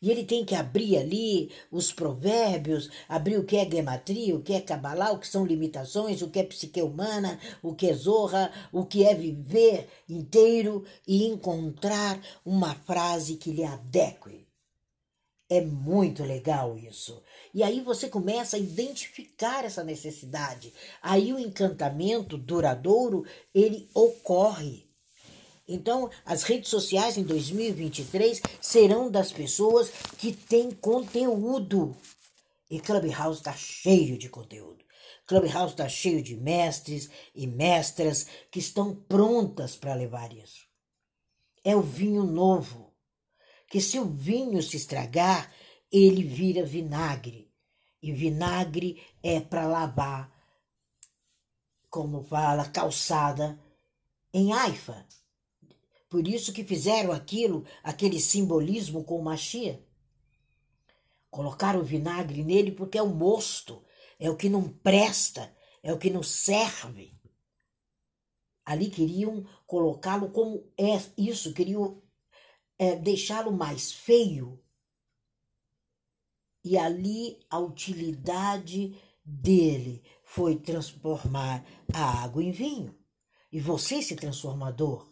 E 0.00 0.10
ele 0.10 0.24
tem 0.24 0.44
que 0.44 0.54
abrir 0.54 0.96
ali 0.96 1.50
os 1.72 1.92
provérbios, 1.92 2.88
abrir 3.08 3.36
o 3.36 3.44
que 3.44 3.56
é 3.56 3.68
gematria, 3.68 4.36
o 4.36 4.42
que 4.42 4.54
é 4.54 4.60
cabalá, 4.60 5.10
o 5.10 5.18
que 5.18 5.26
são 5.26 5.44
limitações, 5.44 6.22
o 6.22 6.30
que 6.30 6.38
é 6.38 6.44
psique 6.44 6.80
humana, 6.80 7.38
o 7.62 7.74
que 7.74 7.88
é 7.88 7.94
zorra, 7.94 8.52
o 8.72 8.86
que 8.86 9.04
é 9.04 9.14
viver 9.14 9.88
inteiro 10.08 10.84
e 11.06 11.24
encontrar 11.24 12.20
uma 12.44 12.74
frase 12.74 13.36
que 13.36 13.50
lhe 13.50 13.64
adeque. 13.64 14.46
É 15.50 15.62
muito 15.62 16.22
legal 16.22 16.76
isso. 16.76 17.22
E 17.54 17.62
aí 17.62 17.80
você 17.80 18.08
começa 18.08 18.56
a 18.56 18.60
identificar 18.60 19.64
essa 19.64 19.82
necessidade. 19.82 20.72
Aí 21.02 21.32
o 21.32 21.38
encantamento 21.38 22.36
duradouro, 22.36 23.24
ele 23.54 23.88
ocorre. 23.94 24.87
Então, 25.68 26.10
as 26.24 26.44
redes 26.44 26.70
sociais 26.70 27.18
em 27.18 27.22
2023 27.22 28.40
serão 28.58 29.10
das 29.10 29.30
pessoas 29.30 29.90
que 30.16 30.32
têm 30.32 30.70
conteúdo. 30.70 31.94
E 32.70 32.80
Clubhouse 32.80 33.38
está 33.38 33.52
cheio 33.52 34.16
de 34.16 34.30
conteúdo. 34.30 34.82
Clubhouse 35.26 35.72
está 35.72 35.86
cheio 35.86 36.22
de 36.22 36.34
mestres 36.36 37.10
e 37.34 37.46
mestras 37.46 38.26
que 38.50 38.58
estão 38.58 38.94
prontas 38.94 39.76
para 39.76 39.92
levar 39.92 40.32
isso. 40.32 40.66
É 41.62 41.76
o 41.76 41.82
vinho 41.82 42.24
novo, 42.24 42.94
que 43.68 43.78
se 43.78 43.98
o 43.98 44.06
vinho 44.06 44.62
se 44.62 44.78
estragar, 44.78 45.52
ele 45.92 46.22
vira 46.22 46.64
vinagre. 46.64 47.52
E 48.02 48.10
vinagre 48.10 49.02
é 49.22 49.38
para 49.38 49.66
lavar, 49.66 50.32
como 51.90 52.22
fala, 52.22 52.64
calçada 52.70 53.60
em 54.32 54.52
Haifa. 54.52 55.06
Por 56.08 56.26
isso 56.26 56.52
que 56.52 56.64
fizeram 56.64 57.12
aquilo, 57.12 57.64
aquele 57.82 58.18
simbolismo 58.18 59.04
com 59.04 59.18
o 59.18 59.22
machia. 59.22 59.84
Colocaram 61.30 61.80
o 61.80 61.84
vinagre 61.84 62.42
nele 62.42 62.72
porque 62.72 62.96
é 62.96 63.02
o 63.02 63.14
mosto, 63.14 63.84
é 64.18 64.30
o 64.30 64.36
que 64.36 64.48
não 64.48 64.68
presta, 64.68 65.54
é 65.82 65.92
o 65.92 65.98
que 65.98 66.08
não 66.08 66.22
serve. 66.22 67.14
Ali 68.64 68.90
queriam 68.90 69.46
colocá-lo 69.66 70.30
como 70.30 70.70
é 70.76 70.98
isso, 71.16 71.52
queriam 71.52 72.02
é, 72.78 72.96
deixá-lo 72.96 73.52
mais 73.52 73.92
feio. 73.92 74.62
E 76.64 76.76
ali 76.76 77.38
a 77.50 77.58
utilidade 77.58 78.96
dele 79.24 80.02
foi 80.24 80.56
transformar 80.56 81.64
a 81.92 82.22
água 82.22 82.42
em 82.42 82.50
vinho. 82.50 82.98
E 83.50 83.60
você, 83.60 83.96
esse 83.96 84.16
transformador, 84.16 85.07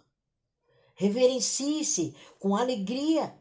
Reverencie-se 0.97 2.17
com 2.41 2.57
alegria. 2.57 3.33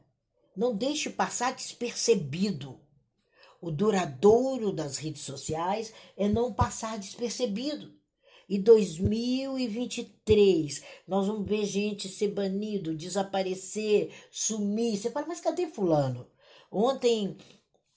Não 0.55 0.75
deixe 0.75 1.09
passar 1.09 1.55
despercebido. 1.55 2.79
O 3.59 3.71
duradouro 3.71 4.71
das 4.71 4.97
redes 4.97 5.23
sociais 5.23 5.91
é 6.15 6.27
não 6.27 6.53
passar 6.53 6.99
despercebido. 6.99 7.91
E 8.47 8.59
2023, 8.59 10.83
nós 11.07 11.25
vamos 11.25 11.49
ver 11.49 11.65
gente 11.65 12.07
ser 12.07 12.27
banido, 12.27 12.93
desaparecer, 12.93 14.13
sumir. 14.29 14.97
Você 14.97 15.09
fala, 15.09 15.25
mas 15.25 15.41
cadê 15.41 15.65
Fulano? 15.65 16.27
Ontem 16.71 17.35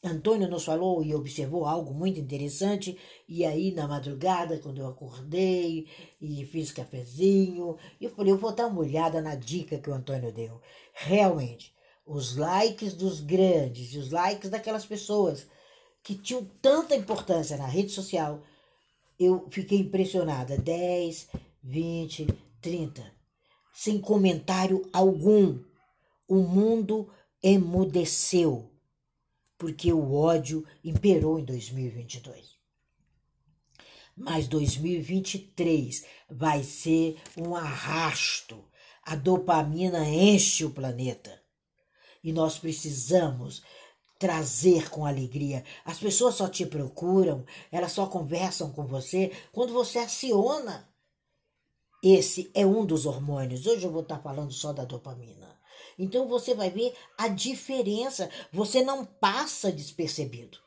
Antônio 0.02 0.48
nos 0.48 0.64
falou 0.64 1.02
e 1.02 1.12
observou 1.12 1.64
algo 1.64 1.92
muito 1.92 2.20
interessante, 2.20 2.96
e 3.28 3.44
aí 3.44 3.72
na 3.72 3.88
madrugada, 3.88 4.58
quando 4.58 4.78
eu 4.78 4.86
acordei 4.86 5.88
e 6.20 6.44
fiz 6.46 6.70
cafezinho, 6.70 7.76
eu 8.00 8.10
falei, 8.10 8.32
eu 8.32 8.38
vou 8.38 8.54
dar 8.54 8.68
uma 8.68 8.80
olhada 8.80 9.20
na 9.20 9.34
dica 9.34 9.78
que 9.78 9.90
o 9.90 9.94
Antônio 9.94 10.32
deu. 10.32 10.60
Realmente, 10.94 11.74
os 12.06 12.36
likes 12.36 12.94
dos 12.94 13.20
grandes 13.20 13.94
os 13.94 14.10
likes 14.10 14.48
daquelas 14.48 14.86
pessoas 14.86 15.46
que 16.02 16.14
tinham 16.14 16.44
tanta 16.62 16.94
importância 16.94 17.56
na 17.56 17.66
rede 17.66 17.90
social, 17.90 18.42
eu 19.18 19.48
fiquei 19.50 19.80
impressionada. 19.80 20.56
10, 20.56 21.28
20, 21.62 22.26
30. 22.62 23.12
Sem 23.74 24.00
comentário 24.00 24.88
algum. 24.92 25.58
O 26.28 26.36
mundo 26.36 27.10
emudeceu 27.42 28.77
porque 29.58 29.92
o 29.92 30.14
ódio 30.14 30.64
imperou 30.84 31.38
em 31.38 31.44
2022. 31.44 32.56
Mas 34.16 34.46
2023 34.46 36.04
vai 36.30 36.62
ser 36.62 37.20
um 37.36 37.54
arrasto. 37.54 38.64
A 39.02 39.16
dopamina 39.16 40.08
enche 40.08 40.64
o 40.64 40.70
planeta. 40.70 41.42
E 42.22 42.32
nós 42.32 42.58
precisamos 42.58 43.62
trazer 44.18 44.90
com 44.90 45.06
alegria. 45.06 45.64
As 45.84 45.98
pessoas 45.98 46.34
só 46.34 46.48
te 46.48 46.66
procuram, 46.66 47.44
elas 47.70 47.92
só 47.92 48.06
conversam 48.06 48.72
com 48.72 48.86
você 48.86 49.32
quando 49.52 49.72
você 49.72 49.98
aciona. 49.98 50.88
Esse 52.02 52.50
é 52.54 52.66
um 52.66 52.84
dos 52.84 53.06
hormônios. 53.06 53.66
Hoje 53.66 53.84
eu 53.84 53.92
vou 53.92 54.02
estar 54.02 54.18
falando 54.18 54.52
só 54.52 54.72
da 54.72 54.84
dopamina. 54.84 55.57
Então 55.98 56.28
você 56.28 56.54
vai 56.54 56.70
ver 56.70 56.94
a 57.16 57.28
diferença. 57.28 58.30
Você 58.52 58.82
não 58.82 59.04
passa 59.04 59.72
despercebido. 59.72 60.58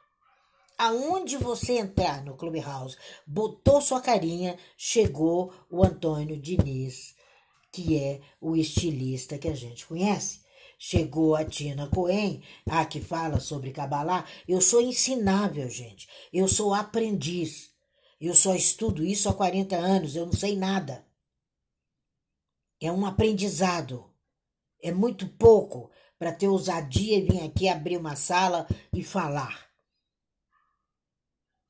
Aonde 0.78 1.38
você 1.38 1.78
entrar 1.78 2.24
no 2.24 2.36
Clubhouse, 2.36 2.98
botou 3.26 3.80
sua 3.82 4.02
carinha, 4.02 4.58
chegou 4.76 5.54
o 5.70 5.84
Antônio 5.84 6.36
Diniz, 6.36 7.16
que 7.72 7.98
é 7.98 8.20
o 8.42 8.56
estilista 8.56 9.38
que 9.38 9.48
a 9.48 9.56
gente 9.56 9.86
conhece. 9.86 10.42
Chegou 10.80 11.36
a 11.36 11.46
Tina 11.46 11.88
Cohen, 11.88 12.42
a 12.66 12.84
que 12.84 13.00
fala 13.00 13.40
sobre 13.40 13.72
Kabbalah. 13.72 14.26
Eu 14.48 14.60
sou 14.60 14.82
ensinável, 14.82 15.70
gente. 15.70 16.10
Eu 16.34 16.48
sou 16.48 16.74
aprendiz. 16.74 17.70
Eu 18.20 18.34
só 18.34 18.56
estudo 18.56 19.06
isso 19.06 19.30
há 19.30 19.34
40 19.34 19.76
anos, 19.76 20.16
eu 20.16 20.26
não 20.26 20.34
sei 20.34 20.56
nada. 20.56 21.06
É 22.82 22.92
um 22.92 23.06
aprendizado. 23.06 24.11
É 24.82 24.92
muito 24.92 25.28
pouco 25.28 25.92
para 26.18 26.32
ter 26.32 26.48
ousadia 26.48 27.18
e 27.18 27.22
vir 27.22 27.44
aqui 27.44 27.68
abrir 27.68 27.98
uma 27.98 28.16
sala 28.16 28.68
e 28.94 29.04
falar. 29.04 29.70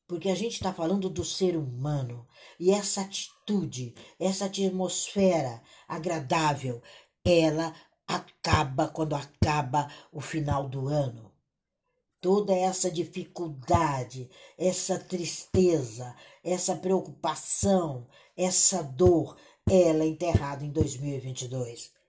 Porque 0.08 0.30
a 0.30 0.36
gente 0.36 0.54
está 0.54 0.74
falando 0.74 1.10
do 1.10 1.24
ser 1.24 1.56
humano. 1.56 2.28
E 2.60 2.72
essa 2.72 3.02
atitude, 3.02 3.96
essa 4.20 4.46
atmosfera 4.46 5.62
agradável, 5.88 6.82
ela 7.24 7.74
acaba 8.06 8.90
quando 8.90 9.16
acaba 9.16 9.90
o 10.12 10.20
final 10.20 10.68
do 10.68 10.88
ano. 10.88 11.32
Toda 12.20 12.54
essa 12.54 12.92
dificuldade, 12.92 14.30
essa 14.58 15.00
tristeza, 15.00 16.14
essa 16.44 16.76
preocupação, 16.76 18.06
essa 18.36 18.84
dor, 18.84 19.38
ela 19.66 20.04
é 20.04 20.08
enterrada 20.08 20.66
em 20.66 20.72
2022. 20.72 22.01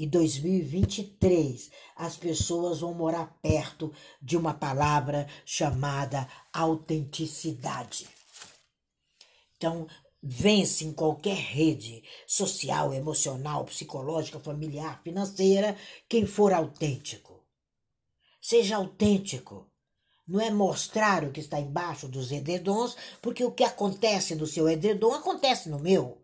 E 0.00 0.06
2023 0.06 1.70
as 1.94 2.16
pessoas 2.16 2.80
vão 2.80 2.94
morar 2.94 3.36
perto 3.42 3.92
de 4.22 4.34
uma 4.34 4.54
palavra 4.54 5.28
chamada 5.44 6.26
autenticidade. 6.50 8.08
Então, 9.58 9.86
vence 10.22 10.86
em 10.86 10.92
qualquer 10.94 11.36
rede 11.36 12.02
social, 12.26 12.94
emocional, 12.94 13.66
psicológica, 13.66 14.40
familiar, 14.40 15.02
financeira, 15.02 15.76
quem 16.08 16.24
for 16.24 16.54
autêntico. 16.54 17.44
Seja 18.40 18.76
autêntico. 18.76 19.70
Não 20.26 20.40
é 20.40 20.50
mostrar 20.50 21.24
o 21.24 21.30
que 21.30 21.40
está 21.40 21.60
embaixo 21.60 22.08
dos 22.08 22.32
edredons, 22.32 22.96
porque 23.20 23.44
o 23.44 23.52
que 23.52 23.64
acontece 23.64 24.34
no 24.34 24.46
seu 24.46 24.66
edredom 24.66 25.12
acontece 25.12 25.68
no 25.68 25.78
meu. 25.78 26.19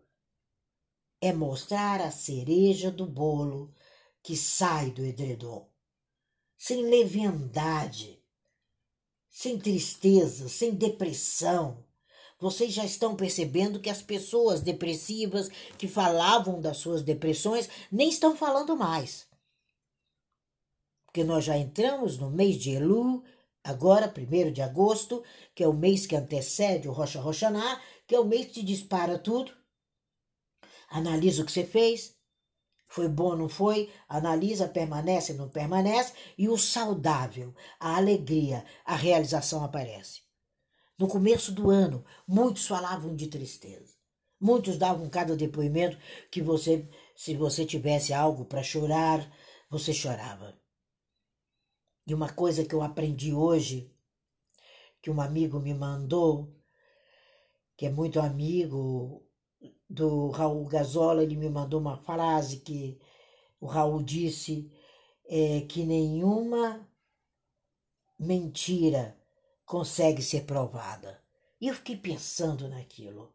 É 1.19 1.33
mostrar 1.33 2.01
a 2.01 2.11
cereja 2.11 2.91
do 2.91 3.05
bolo 3.05 3.73
que 4.21 4.35
sai 4.35 4.91
do 4.91 5.03
edredom. 5.03 5.67
Sem 6.57 6.83
leviandade, 6.83 8.23
sem 9.29 9.59
tristeza, 9.59 10.49
sem 10.49 10.73
depressão 10.73 11.87
vocês 12.39 12.71
já 12.71 12.85
estão 12.85 13.15
percebendo 13.15 13.79
que 13.79 13.89
as 13.89 14.01
pessoas 14.01 14.61
depressivas 14.61 15.49
que 15.77 15.87
falavam 15.87 16.61
das 16.61 16.77
suas 16.77 17.01
depressões 17.01 17.67
nem 17.91 18.09
estão 18.09 18.35
falando 18.35 18.77
mais. 18.77 19.27
Porque 21.05 21.23
nós 21.23 21.43
já 21.43 21.57
entramos 21.57 22.17
no 22.17 22.29
mês 22.29 22.57
de 22.57 22.71
Elu, 22.71 23.23
agora, 23.63 24.13
1 24.15 24.51
de 24.51 24.61
agosto, 24.61 25.23
que 25.55 25.63
é 25.63 25.67
o 25.67 25.73
mês 25.73 26.05
que 26.05 26.15
antecede 26.15 26.87
o 26.87 26.91
Rocha 26.91 27.19
Roxaná, 27.19 27.81
que 28.05 28.13
é 28.13 28.19
o 28.19 28.25
mês 28.25 28.47
que 28.47 28.61
dispara 28.61 29.17
tudo. 29.17 29.51
Analisa 30.89 31.43
o 31.43 31.45
que 31.45 31.51
você 31.51 31.65
fez. 31.65 32.15
Foi 32.87 33.09
bom, 33.09 33.35
não 33.35 33.49
foi? 33.49 33.91
Analisa, 34.07 34.67
permanece, 34.67 35.33
não 35.33 35.49
permanece. 35.49 36.13
E 36.37 36.47
o 36.47 36.57
saudável, 36.57 37.53
a 37.79 37.97
alegria, 37.97 38.65
a 38.85 38.95
realização 38.95 39.63
aparece. 39.63 40.21
No 40.97 41.07
começo 41.07 41.51
do 41.51 41.69
ano, 41.69 42.03
muitos 42.27 42.65
falavam 42.65 43.15
de 43.15 43.27
tristeza. 43.27 43.93
Muitos 44.39 44.77
davam 44.77 45.09
cada 45.09 45.35
depoimento 45.35 45.97
que 46.31 46.41
você, 46.41 46.87
se 47.15 47.35
você 47.35 47.65
tivesse 47.65 48.13
algo 48.13 48.45
para 48.45 48.63
chorar, 48.63 49.31
você 49.69 49.93
chorava. 49.93 50.57
E 52.05 52.13
uma 52.13 52.29
coisa 52.29 52.63
que 52.63 52.73
eu 52.73 52.81
aprendi 52.81 53.33
hoje, 53.33 53.91
que 55.01 55.11
um 55.11 55.19
amigo 55.19 55.59
me 55.59 55.73
mandou, 55.73 56.55
que 57.75 57.85
é 57.85 57.89
muito 57.89 58.19
amigo 58.19 59.26
do 59.89 60.29
Raul 60.29 60.65
Gazola, 60.65 61.23
ele 61.23 61.35
me 61.35 61.49
mandou 61.49 61.79
uma 61.79 61.97
frase 61.97 62.59
que 62.59 62.99
o 63.59 63.65
Raul 63.65 64.03
disse 64.03 64.71
é, 65.25 65.61
que 65.61 65.83
nenhuma 65.83 66.87
mentira 68.19 69.17
consegue 69.65 70.21
ser 70.21 70.45
provada. 70.45 71.21
E 71.59 71.67
eu 71.67 71.75
fiquei 71.75 71.97
pensando 71.97 72.67
naquilo. 72.67 73.33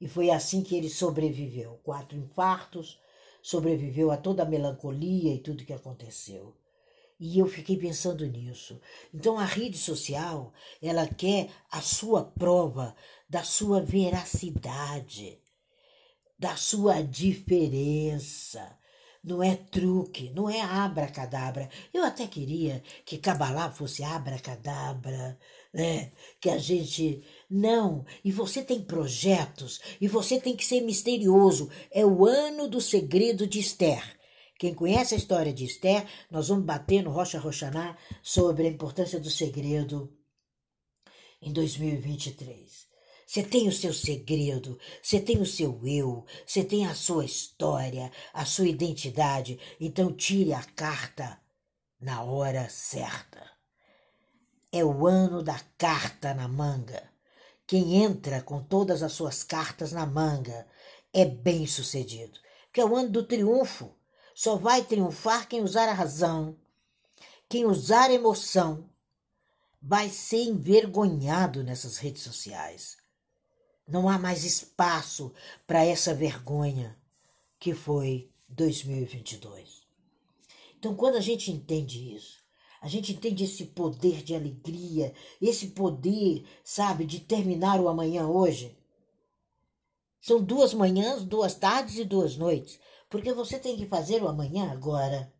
E 0.00 0.08
foi 0.08 0.30
assim 0.30 0.62
que 0.62 0.76
ele 0.76 0.90
sobreviveu. 0.90 1.80
Quatro 1.82 2.16
infartos, 2.18 3.00
sobreviveu 3.42 4.10
a 4.10 4.16
toda 4.16 4.42
a 4.42 4.46
melancolia 4.46 5.34
e 5.34 5.40
tudo 5.40 5.64
que 5.64 5.72
aconteceu. 5.72 6.56
E 7.18 7.38
eu 7.38 7.46
fiquei 7.46 7.78
pensando 7.78 8.26
nisso. 8.26 8.78
Então 9.14 9.38
a 9.38 9.44
rede 9.44 9.78
social, 9.78 10.52
ela 10.82 11.06
quer 11.06 11.48
a 11.70 11.80
sua 11.80 12.24
prova 12.24 12.94
da 13.28 13.42
sua 13.42 13.80
veracidade, 13.80 15.40
da 16.38 16.56
sua 16.56 17.02
diferença, 17.02 18.76
não 19.26 19.42
é 19.42 19.56
truque, 19.56 20.30
não 20.30 20.48
é 20.48 20.60
abracadabra. 20.60 21.68
Eu 21.92 22.04
até 22.04 22.26
queria 22.26 22.82
que 23.04 23.18
Cabalá 23.18 23.70
fosse 23.70 24.04
abracadabra, 24.04 25.36
né? 25.74 26.12
Que 26.40 26.48
a 26.48 26.58
gente. 26.58 27.24
Não, 27.50 28.06
e 28.24 28.30
você 28.30 28.62
tem 28.62 28.80
projetos, 28.80 29.80
e 30.00 30.06
você 30.06 30.40
tem 30.40 30.54
que 30.54 30.64
ser 30.64 30.80
misterioso. 30.80 31.68
É 31.90 32.06
o 32.06 32.24
ano 32.24 32.68
do 32.68 32.80
segredo 32.80 33.46
de 33.46 33.58
Esther. 33.58 34.16
Quem 34.58 34.72
conhece 34.72 35.14
a 35.14 35.18
história 35.18 35.52
de 35.52 35.64
Esther, 35.64 36.06
nós 36.30 36.48
vamos 36.48 36.64
bater 36.64 37.02
no 37.02 37.10
Rocha 37.10 37.38
Roxaná 37.38 37.96
sobre 38.22 38.66
a 38.66 38.70
importância 38.70 39.20
do 39.20 39.28
segredo 39.28 40.16
em 41.42 41.52
2023. 41.52 42.85
Você 43.36 43.42
tem 43.42 43.68
o 43.68 43.72
seu 43.72 43.92
segredo, 43.92 44.78
você 45.02 45.20
tem 45.20 45.42
o 45.42 45.44
seu 45.44 45.86
eu, 45.86 46.24
você 46.46 46.64
tem 46.64 46.86
a 46.86 46.94
sua 46.94 47.22
história, 47.22 48.10
a 48.32 48.46
sua 48.46 48.66
identidade. 48.66 49.60
Então 49.78 50.10
tire 50.10 50.54
a 50.54 50.62
carta 50.62 51.38
na 52.00 52.22
hora 52.22 52.66
certa. 52.70 53.46
É 54.72 54.82
o 54.82 55.06
ano 55.06 55.42
da 55.42 55.60
carta 55.76 56.32
na 56.32 56.48
manga. 56.48 57.10
Quem 57.66 58.02
entra 58.02 58.40
com 58.40 58.62
todas 58.62 59.02
as 59.02 59.12
suas 59.12 59.42
cartas 59.42 59.92
na 59.92 60.06
manga 60.06 60.66
é 61.12 61.26
bem 61.26 61.66
sucedido. 61.66 62.40
Que 62.72 62.80
é 62.80 62.86
o 62.86 62.96
ano 62.96 63.10
do 63.10 63.22
triunfo. 63.22 63.94
Só 64.34 64.56
vai 64.56 64.82
triunfar 64.82 65.46
quem 65.46 65.60
usar 65.62 65.90
a 65.90 65.92
razão, 65.92 66.56
quem 67.50 67.66
usar 67.66 68.08
a 68.08 68.14
emoção. 68.14 68.88
Vai 69.82 70.08
ser 70.08 70.42
envergonhado 70.44 71.62
nessas 71.62 71.98
redes 71.98 72.22
sociais. 72.22 73.04
Não 73.86 74.08
há 74.08 74.18
mais 74.18 74.44
espaço 74.44 75.32
para 75.66 75.84
essa 75.84 76.12
vergonha 76.12 76.98
que 77.58 77.72
foi 77.72 78.30
2022. 78.48 79.86
Então, 80.78 80.94
quando 80.94 81.16
a 81.16 81.20
gente 81.20 81.50
entende 81.50 82.14
isso, 82.14 82.38
a 82.80 82.88
gente 82.88 83.12
entende 83.12 83.44
esse 83.44 83.66
poder 83.66 84.22
de 84.22 84.34
alegria, 84.34 85.14
esse 85.40 85.68
poder, 85.68 86.44
sabe, 86.62 87.04
de 87.04 87.20
terminar 87.20 87.80
o 87.80 87.88
amanhã 87.88 88.26
hoje. 88.26 88.76
São 90.20 90.42
duas 90.42 90.74
manhãs, 90.74 91.24
duas 91.24 91.54
tardes 91.54 91.96
e 91.96 92.04
duas 92.04 92.36
noites, 92.36 92.78
porque 93.08 93.32
você 93.32 93.58
tem 93.58 93.76
que 93.76 93.86
fazer 93.86 94.22
o 94.22 94.28
amanhã 94.28 94.70
agora. 94.70 95.32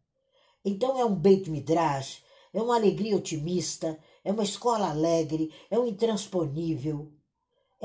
Então 0.65 0.99
é 0.99 1.05
um 1.05 1.15
Beit 1.15 1.51
Midrash, 1.51 2.23
é 2.53 2.63
uma 2.63 2.77
alegria 2.77 3.17
otimista, 3.17 3.99
é 4.25 4.33
uma 4.33 4.45
escola 4.45 4.89
alegre, 4.89 5.53
é 5.71 5.79
um 5.79 5.87
intransponível, 5.87 7.13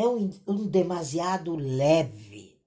é 0.01 0.07
um, 0.07 0.31
um 0.47 0.67
demasiado 0.67 1.55
leve. 1.55 2.59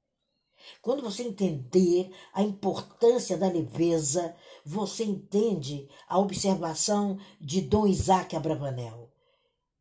Quando 0.81 1.03
você 1.03 1.23
entender 1.25 2.11
a 2.33 2.43
importância 2.43 3.37
da 3.37 3.49
leveza, 3.49 4.35
você 4.65 5.05
entende 5.05 5.89
a 6.09 6.19
observação 6.19 7.19
de 7.41 7.61
Dom 7.61 7.87
Isaac 7.87 8.37
Abravanel. 8.37 9.11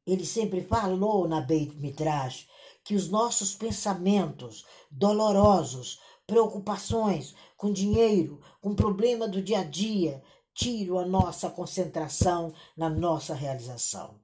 Ele 0.05 0.25
sempre 0.25 0.61
falou 0.61 1.27
na 1.27 1.41
Beit 1.41 1.75
Midrash 1.77 2.47
que 2.83 2.95
os 2.95 3.07
nossos 3.07 3.53
pensamentos 3.53 4.65
dolorosos, 4.89 5.99
preocupações 6.25 7.35
com 7.55 7.71
dinheiro, 7.71 8.41
com 8.61 8.75
problema 8.75 9.27
do 9.27 9.41
dia 9.41 9.59
a 9.59 9.63
dia, 9.63 10.23
tiram 10.53 10.97
a 10.97 11.05
nossa 11.05 11.49
concentração 11.49 12.53
na 12.75 12.89
nossa 12.89 13.33
realização. 13.33 14.19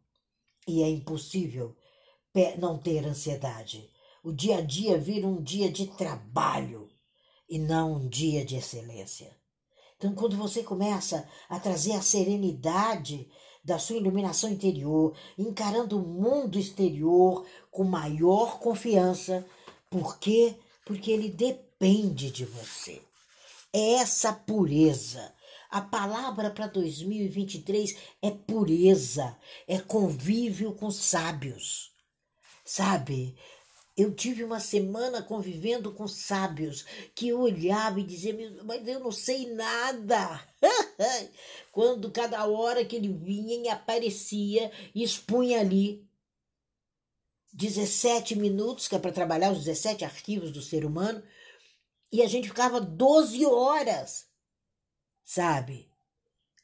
E 0.67 0.83
é 0.83 0.89
impossível 0.89 1.75
não 2.57 2.77
ter 2.77 3.05
ansiedade. 3.05 3.89
O 4.23 4.31
dia 4.31 4.57
a 4.57 4.61
dia 4.61 4.97
vira 4.97 5.27
um 5.27 5.41
dia 5.41 5.71
de 5.71 5.87
trabalho 5.87 6.89
e 7.49 7.57
não 7.57 7.93
um 7.93 8.07
dia 8.07 8.45
de 8.45 8.55
excelência. 8.55 9.35
Então, 9.97 10.13
quando 10.13 10.37
você 10.37 10.63
começa 10.63 11.27
a 11.49 11.59
trazer 11.59 11.93
a 11.93 12.01
serenidade 12.01 13.29
da 13.63 13.77
sua 13.77 13.97
iluminação 13.97 14.49
interior, 14.49 15.15
encarando 15.37 15.97
o 15.97 16.07
mundo 16.07 16.57
exterior 16.57 17.45
com 17.69 17.83
maior 17.83 18.59
confiança, 18.59 19.45
por 19.89 20.17
quê? 20.17 20.55
Porque 20.85 21.11
ele 21.11 21.29
depende 21.29 22.31
de 22.31 22.45
você. 22.45 23.01
É 23.73 23.95
essa 23.95 24.31
pureza. 24.31 25.33
A 25.69 25.81
palavra 25.81 26.49
para 26.49 26.67
2023 26.67 27.95
é 28.21 28.31
pureza, 28.31 29.37
é 29.67 29.77
convívio 29.79 30.73
com 30.73 30.89
sábios. 30.89 31.88
Sabe? 32.69 33.36
Eu 33.97 34.13
tive 34.13 34.43
uma 34.43 34.60
semana 34.60 35.23
convivendo 35.23 35.91
com 35.91 36.08
sábios 36.08 36.86
que 37.15 37.29
eu 37.29 37.39
olhava 37.39 37.99
e 37.99 38.03
dizia, 38.03 38.32
mas 38.63 38.88
eu 38.88 38.99
não 38.99 39.12
sei 39.12 39.51
nada. 39.55 40.47
Quando 41.73 42.12
cada 42.12 42.45
hora 42.45 42.86
que 42.86 42.95
ele 42.95 43.12
vinha 43.12 43.55
e 43.55 43.69
aparecia, 43.69 44.71
expunha 44.93 45.62
ali 45.62 46.08
17 47.53 48.36
minutos, 48.36 48.88
que 48.88 48.95
é 48.95 48.99
para 48.99 49.12
trabalhar 49.12 49.51
os 49.51 49.65
17 49.65 50.05
arquivos 50.05 50.51
do 50.51 50.62
ser 50.62 50.86
humano, 50.86 51.23
e 52.12 52.21
a 52.21 52.27
gente 52.27 52.49
ficava 52.49 52.79
12 52.79 53.47
horas, 53.47 54.27
sabe? 55.25 55.88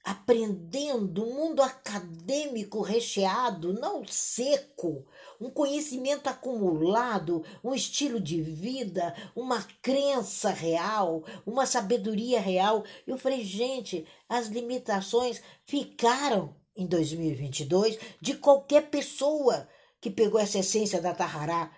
Aprendendo 0.05 1.25
um 1.25 1.33
mundo 1.33 1.63
acadêmico 1.63 2.79
recheado, 2.81 3.73
não 3.73 4.05
seco, 4.05 5.03
um 5.41 5.49
conhecimento 5.49 6.27
acumulado, 6.27 7.43
um 7.63 7.73
estilo 7.73 8.19
de 8.19 8.39
vida, 8.39 9.15
uma 9.35 9.63
crença 9.81 10.51
real, 10.51 11.23
uma 11.43 11.65
sabedoria 11.65 12.39
real. 12.39 12.85
Eu 13.07 13.17
falei, 13.17 13.43
gente, 13.43 14.05
as 14.29 14.45
limitações 14.45 15.41
ficaram 15.65 16.55
em 16.77 16.85
2022 16.85 17.97
de 18.21 18.35
qualquer 18.35 18.91
pessoa 18.91 19.67
que 19.99 20.11
pegou 20.11 20.39
essa 20.39 20.59
essência 20.59 21.01
da 21.01 21.15
Tahará 21.15 21.75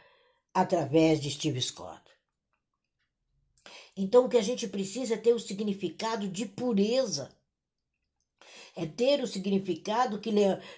através 0.53 1.21
de 1.21 1.31
Steve 1.31 1.61
Scott. 1.61 2.01
Então, 3.95 4.25
o 4.25 4.29
que 4.29 4.37
a 4.37 4.43
gente 4.43 4.67
precisa 4.67 5.13
é 5.13 5.17
ter 5.17 5.33
o 5.33 5.39
significado 5.39 6.27
de 6.27 6.45
pureza 6.45 7.36
é 8.77 8.85
ter 8.85 9.23
o 9.23 9.27
significado 9.27 10.19
que, 10.19 10.31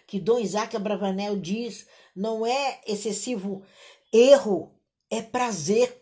que 0.08 0.22
Dom 0.22 0.40
Isaac 0.40 0.74
Abravanel 0.74 1.36
diz, 1.38 1.86
não 2.16 2.46
é 2.46 2.80
excessivo 2.88 3.62
erro, 4.12 4.74
é 5.10 5.22
prazer, 5.22 6.02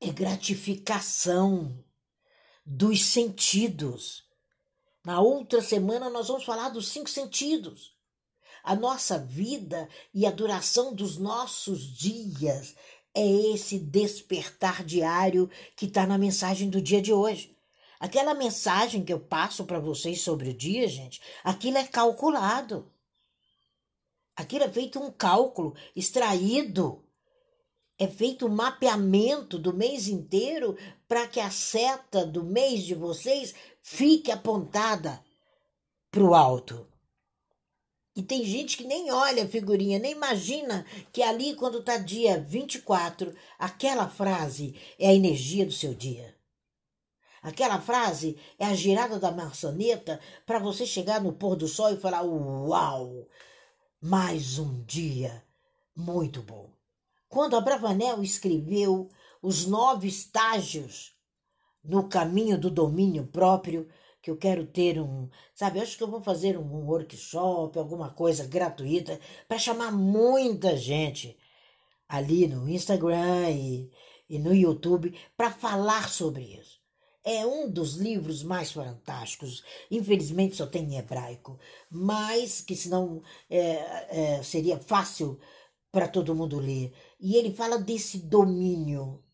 é 0.00 0.10
gratificação 0.10 1.76
dos 2.64 3.04
sentidos. 3.04 4.24
Na 5.04 5.20
outra 5.20 5.60
semana 5.60 6.08
nós 6.08 6.28
vamos 6.28 6.44
falar 6.44 6.68
dos 6.68 6.86
cinco 6.86 7.10
sentidos. 7.10 7.96
A 8.62 8.76
nossa 8.76 9.18
vida 9.18 9.88
e 10.14 10.24
a 10.24 10.30
duração 10.30 10.94
dos 10.94 11.18
nossos 11.18 11.82
dias 11.96 12.76
é 13.12 13.26
esse 13.26 13.76
despertar 13.80 14.84
diário 14.84 15.50
que 15.74 15.86
está 15.86 16.06
na 16.06 16.16
mensagem 16.16 16.70
do 16.70 16.80
dia 16.80 17.02
de 17.02 17.12
hoje. 17.12 17.55
Aquela 17.98 18.34
mensagem 18.34 19.04
que 19.04 19.12
eu 19.12 19.20
passo 19.20 19.64
para 19.64 19.78
vocês 19.78 20.20
sobre 20.20 20.50
o 20.50 20.54
dia, 20.54 20.86
gente, 20.86 21.20
aquilo 21.42 21.78
é 21.78 21.84
calculado. 21.84 22.92
Aquilo 24.36 24.64
é 24.64 24.68
feito 24.68 25.00
um 25.00 25.10
cálculo 25.10 25.74
extraído. 25.94 27.02
É 27.98 28.06
feito 28.06 28.46
um 28.46 28.50
mapeamento 28.50 29.58
do 29.58 29.72
mês 29.72 30.06
inteiro 30.06 30.76
para 31.08 31.26
que 31.26 31.40
a 31.40 31.50
seta 31.50 32.26
do 32.26 32.44
mês 32.44 32.84
de 32.84 32.94
vocês 32.94 33.54
fique 33.82 34.30
apontada 34.30 35.24
para 36.10 36.22
o 36.22 36.34
alto. 36.34 36.86
E 38.14 38.22
tem 38.22 38.44
gente 38.44 38.76
que 38.76 38.84
nem 38.84 39.10
olha 39.10 39.44
a 39.44 39.48
figurinha, 39.48 39.98
nem 39.98 40.12
imagina 40.12 40.84
que 41.12 41.22
ali, 41.22 41.54
quando 41.54 41.78
está 41.78 41.96
dia 41.96 42.38
24, 42.38 43.34
aquela 43.58 44.08
frase 44.08 44.74
é 44.98 45.08
a 45.08 45.14
energia 45.14 45.64
do 45.64 45.72
seu 45.72 45.94
dia. 45.94 46.35
Aquela 47.42 47.80
frase 47.80 48.36
é 48.58 48.64
a 48.64 48.74
girada 48.74 49.18
da 49.18 49.30
maçaneta 49.30 50.20
para 50.44 50.58
você 50.58 50.86
chegar 50.86 51.20
no 51.20 51.32
pôr 51.32 51.56
do 51.56 51.68
sol 51.68 51.92
e 51.92 51.96
falar: 51.96 52.22
Uau! 52.22 53.28
Mais 54.00 54.58
um 54.58 54.82
dia 54.84 55.44
muito 55.94 56.42
bom. 56.42 56.70
Quando 57.28 57.56
Abravanel 57.56 58.22
escreveu 58.22 59.08
os 59.42 59.66
nove 59.66 60.08
estágios 60.08 61.14
no 61.84 62.08
caminho 62.08 62.58
do 62.58 62.70
domínio 62.70 63.26
próprio, 63.26 63.88
que 64.22 64.30
eu 64.30 64.36
quero 64.36 64.66
ter 64.66 65.00
um, 65.00 65.28
sabe, 65.54 65.80
acho 65.80 65.96
que 65.96 66.02
eu 66.02 66.10
vou 66.10 66.20
fazer 66.20 66.58
um 66.58 66.86
workshop, 66.86 67.78
alguma 67.78 68.10
coisa 68.10 68.46
gratuita 68.46 69.20
para 69.46 69.58
chamar 69.58 69.92
muita 69.92 70.76
gente 70.76 71.38
ali 72.08 72.46
no 72.48 72.68
Instagram 72.68 73.50
e, 73.50 73.90
e 74.28 74.38
no 74.38 74.54
YouTube 74.54 75.16
para 75.36 75.50
falar 75.50 76.08
sobre 76.08 76.42
isso 76.42 76.85
é 77.26 77.44
um 77.44 77.68
dos 77.68 77.94
livros 77.94 78.44
mais 78.44 78.70
fantásticos. 78.70 79.64
Infelizmente 79.90 80.54
só 80.54 80.64
tem 80.64 80.84
em 80.84 80.96
hebraico, 80.96 81.58
mas 81.90 82.60
que 82.60 82.76
senão 82.76 83.20
é, 83.50 84.36
é, 84.36 84.42
seria 84.44 84.78
fácil 84.78 85.40
para 85.90 86.06
todo 86.06 86.36
mundo 86.36 86.60
ler. 86.60 86.94
E 87.18 87.34
ele 87.34 87.52
fala 87.52 87.78
desse 87.78 88.18
domínio. 88.18 89.24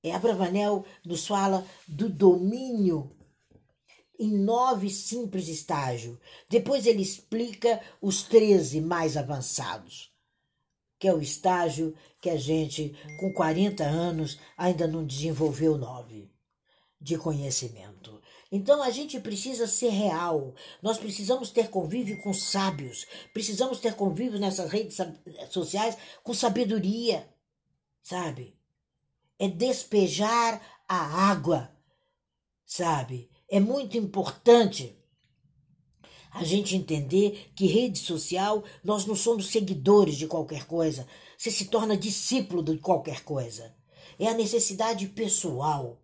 É, 0.00 0.14
Abravanel 0.14 0.86
nos 1.04 1.26
fala 1.26 1.66
do 1.88 2.08
domínio 2.08 3.16
em 4.16 4.38
nove 4.38 4.88
simples 4.88 5.48
estágios. 5.48 6.16
Depois 6.48 6.86
ele 6.86 7.02
explica 7.02 7.80
os 8.00 8.22
treze 8.22 8.80
mais 8.80 9.16
avançados, 9.16 10.12
que 11.00 11.08
é 11.08 11.12
o 11.12 11.20
estágio 11.20 11.96
que 12.20 12.30
a 12.30 12.36
gente, 12.36 12.94
com 13.18 13.32
40 13.32 13.82
anos, 13.82 14.38
ainda 14.56 14.86
não 14.86 15.04
desenvolveu 15.04 15.76
nove 15.76 16.30
de 17.00 17.16
conhecimento. 17.16 18.20
Então 18.50 18.82
a 18.82 18.90
gente 18.90 19.20
precisa 19.20 19.66
ser 19.66 19.90
real. 19.90 20.54
Nós 20.82 20.98
precisamos 20.98 21.50
ter 21.50 21.68
convívio 21.68 22.20
com 22.22 22.32
sábios. 22.32 23.06
Precisamos 23.32 23.78
ter 23.78 23.94
convívio 23.94 24.38
nessas 24.38 24.70
redes 24.70 24.96
sociais 25.50 25.96
com 26.22 26.32
sabedoria. 26.32 27.28
Sabe? 28.02 28.56
É 29.38 29.48
despejar 29.48 30.60
a 30.88 31.30
água. 31.30 31.70
Sabe? 32.64 33.30
É 33.48 33.60
muito 33.60 33.96
importante 33.96 34.98
a 36.30 36.44
gente 36.44 36.76
entender 36.76 37.52
que 37.54 37.66
rede 37.66 37.98
social 37.98 38.64
nós 38.82 39.06
não 39.06 39.14
somos 39.14 39.48
seguidores 39.48 40.16
de 40.16 40.26
qualquer 40.26 40.66
coisa. 40.66 41.06
Você 41.36 41.50
se 41.50 41.66
torna 41.66 41.96
discípulo 41.96 42.62
de 42.62 42.78
qualquer 42.78 43.22
coisa. 43.24 43.74
É 44.18 44.26
a 44.26 44.34
necessidade 44.34 45.06
pessoal 45.08 46.00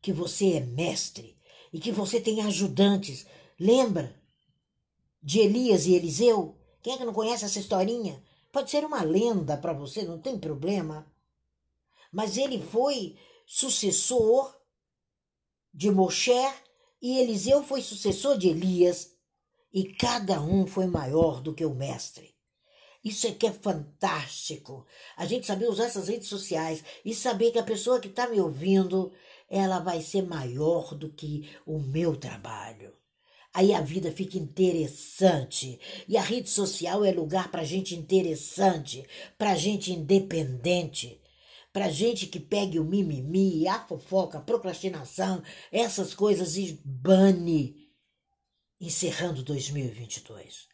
que 0.00 0.12
você 0.12 0.54
é 0.54 0.60
mestre 0.60 1.36
e 1.72 1.78
que 1.78 1.92
você 1.92 2.20
tem 2.20 2.42
ajudantes. 2.42 3.26
Lembra 3.58 4.20
de 5.22 5.40
Elias 5.40 5.86
e 5.86 5.94
Eliseu? 5.94 6.56
Quem 6.82 6.94
é 6.94 6.98
que 6.98 7.04
não 7.04 7.12
conhece 7.12 7.44
essa 7.44 7.58
historinha? 7.58 8.22
Pode 8.52 8.70
ser 8.70 8.84
uma 8.84 9.02
lenda 9.02 9.56
para 9.56 9.72
você, 9.72 10.02
não 10.02 10.20
tem 10.20 10.38
problema. 10.38 11.10
Mas 12.12 12.36
ele 12.36 12.62
foi 12.62 13.16
sucessor 13.46 14.56
de 15.72 15.90
Moshe 15.90 16.32
e 17.00 17.18
Eliseu 17.18 17.62
foi 17.62 17.82
sucessor 17.82 18.36
de 18.38 18.48
Elias 18.48 19.12
e 19.72 19.92
cada 19.94 20.40
um 20.40 20.66
foi 20.66 20.86
maior 20.86 21.40
do 21.40 21.54
que 21.54 21.64
o 21.64 21.74
mestre. 21.74 22.34
Isso 23.04 23.26
é 23.26 23.32
que 23.32 23.46
é 23.46 23.52
fantástico. 23.52 24.84
A 25.16 25.24
gente 25.24 25.46
saber 25.46 25.68
usar 25.68 25.84
essas 25.84 26.08
redes 26.08 26.28
sociais 26.28 26.82
e 27.04 27.14
saber 27.14 27.52
que 27.52 27.58
a 27.58 27.64
pessoa 27.64 28.00
que 28.00 28.08
está 28.08 28.28
me 28.28 28.40
ouvindo, 28.40 29.12
ela 29.48 29.78
vai 29.78 30.02
ser 30.02 30.22
maior 30.22 30.94
do 30.94 31.10
que 31.10 31.50
o 31.64 31.78
meu 31.78 32.16
trabalho. 32.16 32.92
Aí 33.52 33.72
a 33.72 33.80
vida 33.80 34.12
fica 34.12 34.36
interessante. 34.38 35.80
E 36.06 36.16
a 36.16 36.22
rede 36.22 36.50
social 36.50 37.04
é 37.04 37.10
lugar 37.10 37.50
para 37.50 37.64
gente 37.64 37.94
interessante, 37.94 39.04
para 39.36 39.56
gente 39.56 39.92
independente, 39.92 41.20
para 41.72 41.88
gente 41.88 42.26
que 42.26 42.38
pegue 42.38 42.78
o 42.78 42.84
mimimi, 42.84 43.66
a 43.66 43.84
fofoca, 43.86 44.38
a 44.38 44.42
procrastinação, 44.42 45.42
essas 45.72 46.14
coisas 46.14 46.56
e 46.56 46.80
bane. 46.84 47.88
Encerrando 48.80 49.42
2022. 49.42 50.68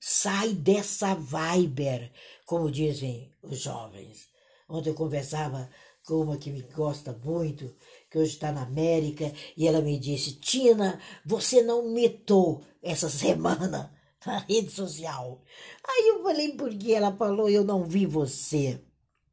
Sai 0.00 0.52
dessa 0.54 1.14
Viber, 1.14 2.12
como 2.46 2.70
dizem 2.70 3.34
os 3.42 3.60
jovens. 3.60 4.28
Ontem 4.68 4.90
eu 4.90 4.94
conversava 4.94 5.70
uma 6.12 6.36
que 6.36 6.50
me 6.50 6.62
gosta 6.62 7.18
muito, 7.24 7.74
que 8.10 8.18
hoje 8.18 8.32
está 8.32 8.52
na 8.52 8.62
América, 8.62 9.32
e 9.56 9.66
ela 9.66 9.80
me 9.80 9.98
disse: 9.98 10.34
Tina, 10.34 11.00
você 11.24 11.62
não 11.62 11.88
metou 11.88 12.62
essa 12.82 13.08
semana 13.08 13.94
na 14.26 14.38
rede 14.38 14.70
social. 14.70 15.42
Aí 15.86 16.08
eu 16.08 16.22
falei: 16.22 16.52
por 16.52 16.70
que? 16.76 16.92
Ela 16.92 17.16
falou: 17.16 17.48
eu 17.48 17.64
não 17.64 17.84
vi 17.84 18.04
você. 18.04 18.80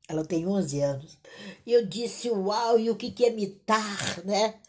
Ela 0.08 0.26
tem 0.26 0.48
11 0.48 0.82
anos. 0.82 1.20
E 1.66 1.74
eu 1.74 1.86
disse: 1.86 2.30
uau, 2.30 2.80
e 2.80 2.90
o 2.90 2.96
que, 2.96 3.12
que 3.12 3.26
é 3.26 3.32
mitar, 3.32 4.24
né? 4.26 4.60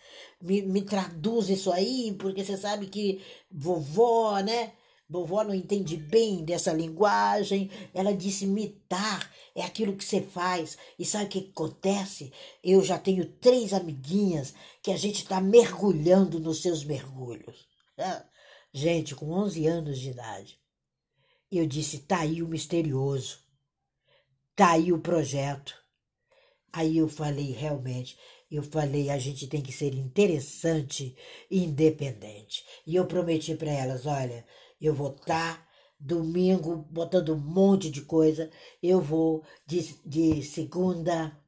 Me, 0.41 0.63
me 0.63 0.83
traduz 0.83 1.49
isso 1.49 1.71
aí, 1.71 2.17
porque 2.19 2.45
você 2.45 2.57
sabe 2.57 2.87
que 2.87 3.23
vovó, 3.51 4.41
né? 4.41 4.73
Vovó 5.13 5.45
não 5.45 5.55
entende 5.55 5.95
bem 5.95 6.43
dessa 6.43 6.73
linguagem. 6.73 7.71
Ela 7.93 8.17
disse: 8.17 8.47
mitar 8.47 9.31
é 9.55 9.63
aquilo 9.63 9.95
que 9.95 10.03
você 10.03 10.23
faz. 10.23 10.79
E 10.99 11.05
sabe 11.05 11.27
o 11.27 11.29
que 11.29 11.51
acontece? 11.51 12.33
Eu 12.65 12.83
já 12.83 12.99
tenho 12.99 13.27
três 13.27 13.75
amiguinhas 13.75 14.55
que 14.83 14.91
a 14.91 14.97
gente 14.97 15.23
está 15.23 15.39
mergulhando 15.39 16.41
nos 16.41 16.63
seus 16.63 16.83
mergulhos. 16.83 17.69
Gente, 18.73 19.15
com 19.15 19.31
11 19.31 19.67
anos 19.67 19.99
de 19.99 20.11
idade. 20.11 20.59
Eu 21.51 21.67
disse: 21.67 21.99
tá 21.99 22.21
aí 22.21 22.43
o 22.43 22.49
misterioso. 22.49 23.39
Tá 24.57 24.71
aí 24.71 24.95
o 24.95 24.99
projeto. 24.99 25.75
Aí 26.73 26.97
eu 26.97 27.07
falei: 27.07 27.53
realmente. 27.53 28.17
Eu 28.51 28.63
falei, 28.63 29.09
a 29.09 29.17
gente 29.17 29.47
tem 29.47 29.63
que 29.63 29.73
ser 29.73 29.95
interessante 29.95 31.17
e 31.51 31.65
independente. 31.65 32.63
E 32.87 32.95
eu 32.95 33.07
prometi 33.07 33.55
para 33.55 33.71
elas, 33.71 34.05
olha, 34.05 34.45
eu 34.83 34.93
vou 34.93 35.13
estar 35.13 35.57
tá 35.57 35.67
domingo 35.99 36.77
botando 36.91 37.35
um 37.35 37.39
monte 37.39 37.89
de 37.89 38.03
coisa. 38.03 38.51
Eu 38.83 39.01
vou 39.01 39.45
de, 39.65 39.95
de 40.05 40.43
segunda, 40.43 41.39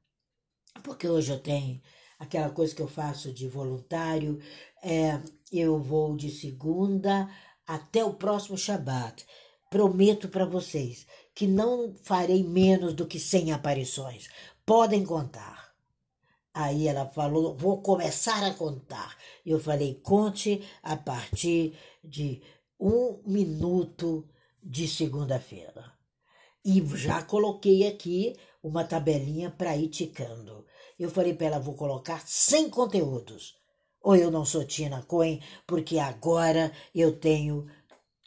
porque 0.82 1.08
hoje 1.08 1.32
eu 1.32 1.40
tenho 1.40 1.82
aquela 2.18 2.50
coisa 2.50 2.74
que 2.74 2.82
eu 2.82 2.88
faço 2.88 3.32
de 3.32 3.48
voluntário. 3.48 4.38
É, 4.82 5.20
eu 5.52 5.80
vou 5.82 6.16
de 6.16 6.30
segunda 6.30 7.28
até 7.66 8.04
o 8.04 8.14
próximo 8.14 8.56
Shabat. 8.56 9.26
Prometo 9.70 10.28
para 10.28 10.46
vocês 10.46 11.06
que 11.34 11.48
não 11.48 11.94
farei 12.04 12.44
menos 12.44 12.94
do 12.94 13.06
que 13.06 13.18
100 13.18 13.52
aparições. 13.52 14.28
Podem 14.64 15.04
contar. 15.04 15.74
Aí 16.54 16.86
ela 16.86 17.06
falou: 17.06 17.56
vou 17.56 17.82
começar 17.82 18.44
a 18.44 18.54
contar. 18.54 19.16
Eu 19.44 19.58
falei: 19.58 20.00
conte 20.04 20.62
a 20.80 20.96
partir 20.96 21.76
de 22.02 22.40
um 22.86 23.22
minuto 23.24 24.28
de 24.62 24.86
segunda-feira. 24.86 25.90
E 26.62 26.84
já 26.94 27.22
coloquei 27.22 27.86
aqui 27.86 28.36
uma 28.62 28.84
tabelinha 28.84 29.50
para 29.50 29.74
ir 29.74 29.88
ticando. 29.88 30.66
Eu 30.98 31.08
falei 31.08 31.32
para 31.32 31.46
ela, 31.46 31.58
vou 31.58 31.74
colocar 31.74 32.22
100 32.26 32.68
conteúdos. 32.68 33.54
Ou 34.02 34.14
eu 34.14 34.30
não 34.30 34.44
sou 34.44 34.66
Tina 34.66 35.02
Cohen, 35.02 35.40
porque 35.66 35.98
agora 35.98 36.70
eu 36.94 37.18
tenho 37.18 37.66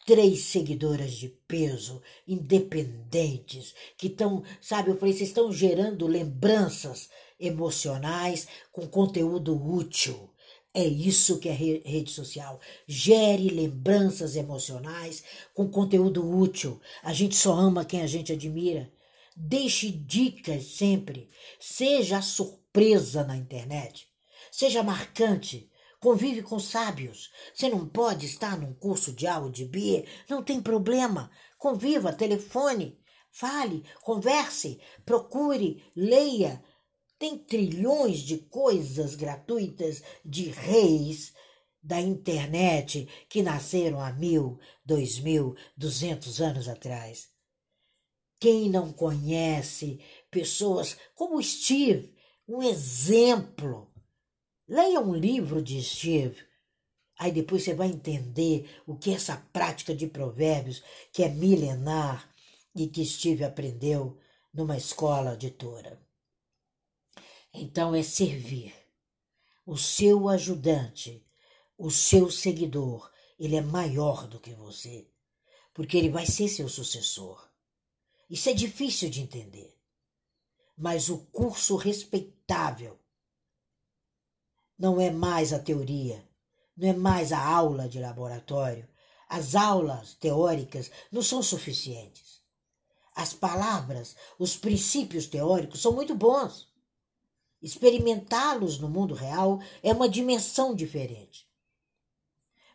três 0.07 0.45
seguidoras 0.45 1.11
de 1.11 1.29
peso, 1.47 2.01
independentes, 2.27 3.75
que 3.95 4.07
estão, 4.07 4.43
sabe, 4.59 4.89
eu 4.89 4.97
falei, 4.97 5.13
vocês 5.13 5.29
estão 5.29 5.51
gerando 5.51 6.07
lembranças 6.07 7.09
emocionais 7.39 8.47
com 8.71 8.87
conteúdo 8.87 9.55
útil. 9.55 10.31
É 10.77 10.85
isso 10.85 11.39
que 11.39 11.49
é 11.49 11.53
rede 11.53 12.11
social. 12.11 12.61
Gere 12.85 13.49
lembranças 13.49 14.35
emocionais 14.35 15.23
com 15.51 15.67
conteúdo 15.67 16.23
útil. 16.23 16.79
A 17.01 17.11
gente 17.13 17.35
só 17.35 17.51
ama 17.53 17.83
quem 17.83 18.03
a 18.03 18.05
gente 18.05 18.31
admira. 18.31 18.93
Deixe 19.35 19.89
dicas 19.89 20.65
sempre. 20.65 21.31
Seja 21.59 22.21
surpresa 22.21 23.23
na 23.23 23.35
internet. 23.35 24.07
Seja 24.51 24.83
marcante. 24.83 25.67
Convive 25.99 26.43
com 26.43 26.59
sábios. 26.59 27.31
Você 27.55 27.69
não 27.69 27.87
pode 27.87 28.27
estar 28.27 28.55
num 28.55 28.75
curso 28.75 29.11
de 29.11 29.25
A 29.25 29.39
ou 29.39 29.49
de 29.49 29.65
B. 29.65 30.05
Não 30.29 30.43
tem 30.43 30.61
problema. 30.61 31.31
Conviva, 31.57 32.13
telefone. 32.13 32.99
Fale, 33.31 33.83
converse, 34.03 34.79
procure, 35.03 35.83
leia, 35.95 36.63
tem 37.19 37.37
trilhões 37.37 38.19
de 38.19 38.37
coisas 38.37 39.15
gratuitas 39.15 40.03
de 40.23 40.49
reis 40.49 41.33
da 41.81 41.99
internet 41.99 43.07
que 43.29 43.41
nasceram 43.41 43.99
há 44.01 44.11
mil, 44.11 44.59
dois 44.85 45.19
mil, 45.19 45.55
duzentos 45.75 46.41
anos 46.41 46.67
atrás. 46.67 47.29
Quem 48.39 48.69
não 48.69 48.91
conhece 48.91 49.99
pessoas 50.29 50.97
como 51.15 51.41
Steve, 51.41 52.13
um 52.47 52.61
exemplo? 52.61 53.91
Leia 54.67 54.99
um 54.99 55.15
livro 55.15 55.61
de 55.61 55.81
Steve. 55.81 56.45
Aí 57.17 57.31
depois 57.31 57.63
você 57.63 57.73
vai 57.73 57.87
entender 57.87 58.69
o 58.85 58.95
que 58.95 59.11
essa 59.11 59.37
prática 59.51 59.95
de 59.95 60.05
provérbios 60.05 60.83
que 61.11 61.23
é 61.23 61.29
milenar 61.29 62.31
e 62.75 62.87
que 62.87 63.03
Steve 63.03 63.43
aprendeu 63.43 64.19
numa 64.53 64.77
escola 64.77 65.35
de 65.35 65.49
Tora. 65.49 66.06
Então 67.59 67.95
é 67.95 68.03
servir. 68.03 68.71
O 69.65 69.75
seu 69.75 70.29
ajudante, 70.29 71.25
o 71.75 71.89
seu 71.89 72.29
seguidor, 72.29 73.11
ele 73.39 73.55
é 73.55 73.61
maior 73.61 74.27
do 74.27 74.39
que 74.39 74.53
você, 74.53 75.09
porque 75.73 75.97
ele 75.97 76.11
vai 76.11 76.27
ser 76.27 76.49
seu 76.49 76.69
sucessor. 76.69 77.49
Isso 78.29 78.47
é 78.47 78.53
difícil 78.53 79.09
de 79.09 79.21
entender. 79.21 79.75
Mas 80.77 81.09
o 81.09 81.17
curso 81.31 81.75
respeitável 81.77 82.99
não 84.77 85.01
é 85.01 85.09
mais 85.09 85.51
a 85.51 85.57
teoria, 85.57 86.23
não 86.75 86.89
é 86.89 86.93
mais 86.93 87.33
a 87.33 87.43
aula 87.43 87.89
de 87.89 87.99
laboratório. 87.99 88.87
As 89.27 89.55
aulas 89.55 90.13
teóricas 90.13 90.91
não 91.11 91.23
são 91.23 91.41
suficientes. 91.41 92.39
As 93.15 93.33
palavras, 93.33 94.15
os 94.37 94.55
princípios 94.55 95.25
teóricos 95.25 95.81
são 95.81 95.91
muito 95.91 96.13
bons. 96.13 96.66
Experimentá-los 97.61 98.79
no 98.79 98.89
mundo 98.89 99.13
real 99.13 99.59
é 99.81 99.91
uma 99.91 100.07
dimensão 100.07 100.75
diferente. 100.75 101.47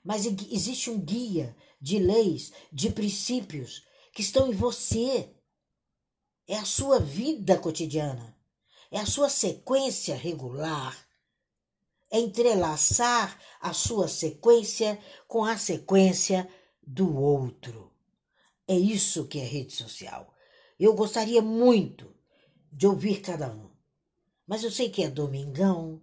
Mas 0.04 0.26
existe 0.26 0.90
um 0.90 0.98
guia 0.98 1.56
de 1.80 1.98
leis, 1.98 2.52
de 2.72 2.90
princípios 2.90 3.86
que 4.12 4.22
estão 4.22 4.48
em 4.48 4.54
você. 4.54 5.30
É 6.46 6.56
a 6.56 6.64
sua 6.64 6.98
vida 6.98 7.56
cotidiana. 7.56 8.36
É 8.90 8.98
a 8.98 9.06
sua 9.06 9.28
sequência 9.28 10.16
regular. 10.16 10.96
É 12.10 12.18
entrelaçar 12.18 13.40
a 13.60 13.72
sua 13.72 14.08
sequência 14.08 14.98
com 15.26 15.44
a 15.44 15.56
sequência 15.56 16.48
do 16.82 17.16
outro. 17.16 17.92
É 18.66 18.76
isso 18.76 19.26
que 19.26 19.38
é 19.38 19.44
rede 19.44 19.72
social. 19.72 20.34
Eu 20.78 20.94
gostaria 20.94 21.40
muito 21.40 22.14
de 22.70 22.86
ouvir 22.86 23.20
cada 23.20 23.48
um. 23.48 23.71
Mas 24.46 24.64
eu 24.64 24.70
sei 24.70 24.90
que 24.90 25.02
é 25.02 25.10
Domingão, 25.10 26.00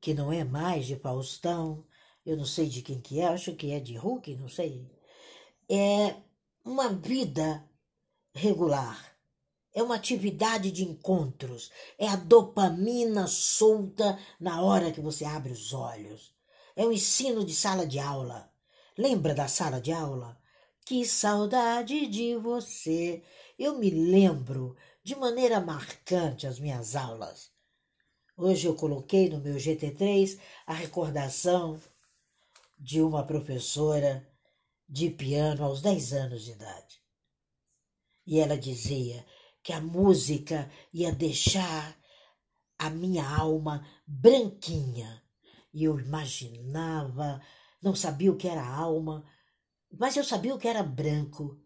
que 0.00 0.14
não 0.14 0.32
é 0.32 0.44
mais 0.44 0.86
de 0.86 0.96
Faustão, 0.96 1.84
eu 2.24 2.36
não 2.36 2.44
sei 2.44 2.68
de 2.68 2.82
quem 2.82 3.00
que 3.00 3.20
é, 3.20 3.26
acho 3.26 3.54
que 3.54 3.72
é 3.72 3.80
de 3.80 3.96
Hulk, 3.96 4.34
não 4.36 4.48
sei. 4.48 4.84
É 5.68 6.16
uma 6.64 6.88
vida 6.88 7.68
regular. 8.34 9.16
É 9.72 9.82
uma 9.82 9.94
atividade 9.94 10.72
de 10.72 10.84
encontros. 10.84 11.70
É 11.98 12.08
a 12.08 12.16
dopamina 12.16 13.26
solta 13.26 14.18
na 14.40 14.62
hora 14.62 14.90
que 14.90 15.00
você 15.00 15.24
abre 15.24 15.52
os 15.52 15.72
olhos. 15.72 16.34
É 16.74 16.84
o 16.84 16.92
ensino 16.92 17.44
de 17.44 17.54
sala 17.54 17.86
de 17.86 17.98
aula. 17.98 18.50
Lembra 18.96 19.34
da 19.34 19.48
sala 19.48 19.80
de 19.80 19.92
aula? 19.92 20.38
Que 20.84 21.04
saudade 21.04 22.06
de 22.06 22.36
você. 22.36 23.22
Eu 23.58 23.78
me 23.78 23.90
lembro 23.90 24.76
de 25.06 25.14
maneira 25.14 25.60
marcante 25.60 26.48
as 26.48 26.58
minhas 26.58 26.96
aulas. 26.96 27.52
Hoje 28.36 28.66
eu 28.66 28.74
coloquei 28.74 29.28
no 29.28 29.38
meu 29.38 29.54
GT3 29.54 30.36
a 30.66 30.74
recordação 30.74 31.80
de 32.76 33.00
uma 33.00 33.24
professora 33.24 34.28
de 34.88 35.08
piano 35.08 35.62
aos 35.62 35.80
10 35.80 36.12
anos 36.12 36.44
de 36.44 36.50
idade. 36.50 37.00
E 38.26 38.40
ela 38.40 38.58
dizia 38.58 39.24
que 39.62 39.72
a 39.72 39.80
música 39.80 40.68
ia 40.92 41.12
deixar 41.12 41.96
a 42.76 42.90
minha 42.90 43.24
alma 43.24 43.86
branquinha. 44.04 45.22
E 45.72 45.84
eu 45.84 46.00
imaginava, 46.00 47.40
não 47.80 47.94
sabia 47.94 48.32
o 48.32 48.36
que 48.36 48.48
era 48.48 48.66
alma, 48.66 49.24
mas 49.88 50.16
eu 50.16 50.24
sabia 50.24 50.52
o 50.52 50.58
que 50.58 50.66
era 50.66 50.82
branco. 50.82 51.56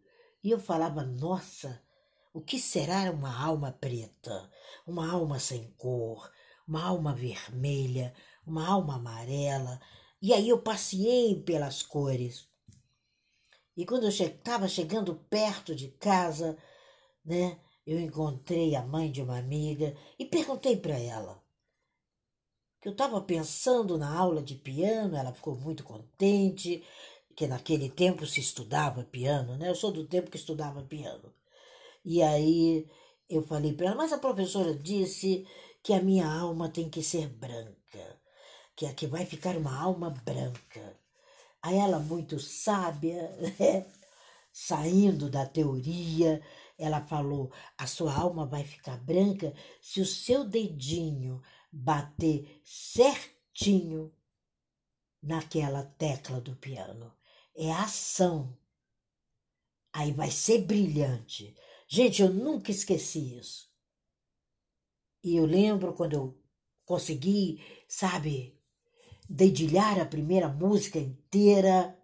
E 0.44 0.50
eu 0.50 0.61
falava, 0.61 1.03
nossa, 1.03 1.83
o 2.32 2.40
que 2.40 2.58
será 2.58 3.10
uma 3.10 3.34
alma 3.42 3.72
preta, 3.72 4.50
uma 4.86 5.10
alma 5.10 5.38
sem 5.38 5.72
cor, 5.76 6.30
uma 6.66 6.82
alma 6.82 7.14
vermelha, 7.14 8.14
uma 8.46 8.66
alma 8.66 8.96
amarela? 8.96 9.80
E 10.22 10.32
aí 10.32 10.48
eu 10.48 10.60
passei 10.60 11.42
pelas 11.42 11.82
cores. 11.82 12.48
E 13.76 13.84
quando 13.86 14.04
eu 14.04 14.10
estava 14.10 14.68
che 14.68 14.74
chegando 14.74 15.14
perto 15.28 15.74
de 15.74 15.88
casa, 15.88 16.56
né, 17.24 17.58
eu 17.86 17.98
encontrei 17.98 18.76
a 18.76 18.82
mãe 18.82 19.10
de 19.10 19.22
uma 19.22 19.38
amiga 19.38 19.96
e 20.18 20.24
perguntei 20.24 20.76
para 20.76 20.98
ela 20.98 21.42
que 22.80 22.88
eu 22.88 22.92
estava 22.92 23.20
pensando 23.20 23.98
na 23.98 24.12
aula 24.16 24.42
de 24.42 24.54
piano, 24.54 25.14
ela 25.14 25.34
ficou 25.34 25.54
muito 25.54 25.84
contente, 25.84 26.82
que 27.36 27.46
naquele 27.46 27.90
tempo 27.90 28.26
se 28.26 28.40
estudava 28.40 29.04
piano, 29.04 29.56
né? 29.56 29.68
Eu 29.68 29.74
sou 29.74 29.92
do 29.92 30.06
tempo 30.06 30.30
que 30.30 30.38
estudava 30.38 30.82
piano. 30.82 31.32
E 32.04 32.22
aí 32.22 32.88
eu 33.28 33.42
falei 33.42 33.72
para 33.72 33.86
ela, 33.86 33.96
mas 33.96 34.12
a 34.12 34.18
professora 34.18 34.74
disse 34.74 35.46
que 35.82 35.92
a 35.92 36.02
minha 36.02 36.26
alma 36.26 36.68
tem 36.68 36.88
que 36.90 37.02
ser 37.02 37.28
branca, 37.28 38.20
que 38.76 38.86
aqui 38.86 39.06
vai 39.06 39.24
ficar 39.26 39.56
uma 39.56 39.76
alma 39.78 40.10
branca. 40.10 40.98
Aí 41.62 41.76
ela, 41.76 41.98
muito 41.98 42.38
sábia, 42.38 43.30
né? 43.58 43.86
saindo 44.52 45.30
da 45.30 45.46
teoria, 45.46 46.42
ela 46.78 47.00
falou: 47.06 47.52
a 47.78 47.86
sua 47.86 48.14
alma 48.14 48.46
vai 48.46 48.64
ficar 48.64 48.96
branca 48.98 49.54
se 49.80 50.00
o 50.00 50.06
seu 50.06 50.44
dedinho 50.44 51.42
bater 51.70 52.60
certinho 52.64 54.12
naquela 55.22 55.84
tecla 55.84 56.40
do 56.40 56.56
piano. 56.56 57.14
É 57.54 57.70
ação. 57.72 58.56
Aí 59.92 60.12
vai 60.12 60.30
ser 60.30 60.62
brilhante. 60.62 61.54
Gente, 61.92 62.22
eu 62.22 62.33
nunca 62.33 62.70
esqueci 62.70 63.37
isso. 63.37 63.68
E 65.24 65.37
eu 65.37 65.44
lembro 65.44 65.92
quando 65.92 66.12
eu 66.12 66.38
consegui, 66.85 67.61
sabe, 67.88 68.57
dedilhar 69.29 69.98
a 69.98 70.07
primeira 70.07 70.48
música 70.48 71.00
inteira. 71.00 71.98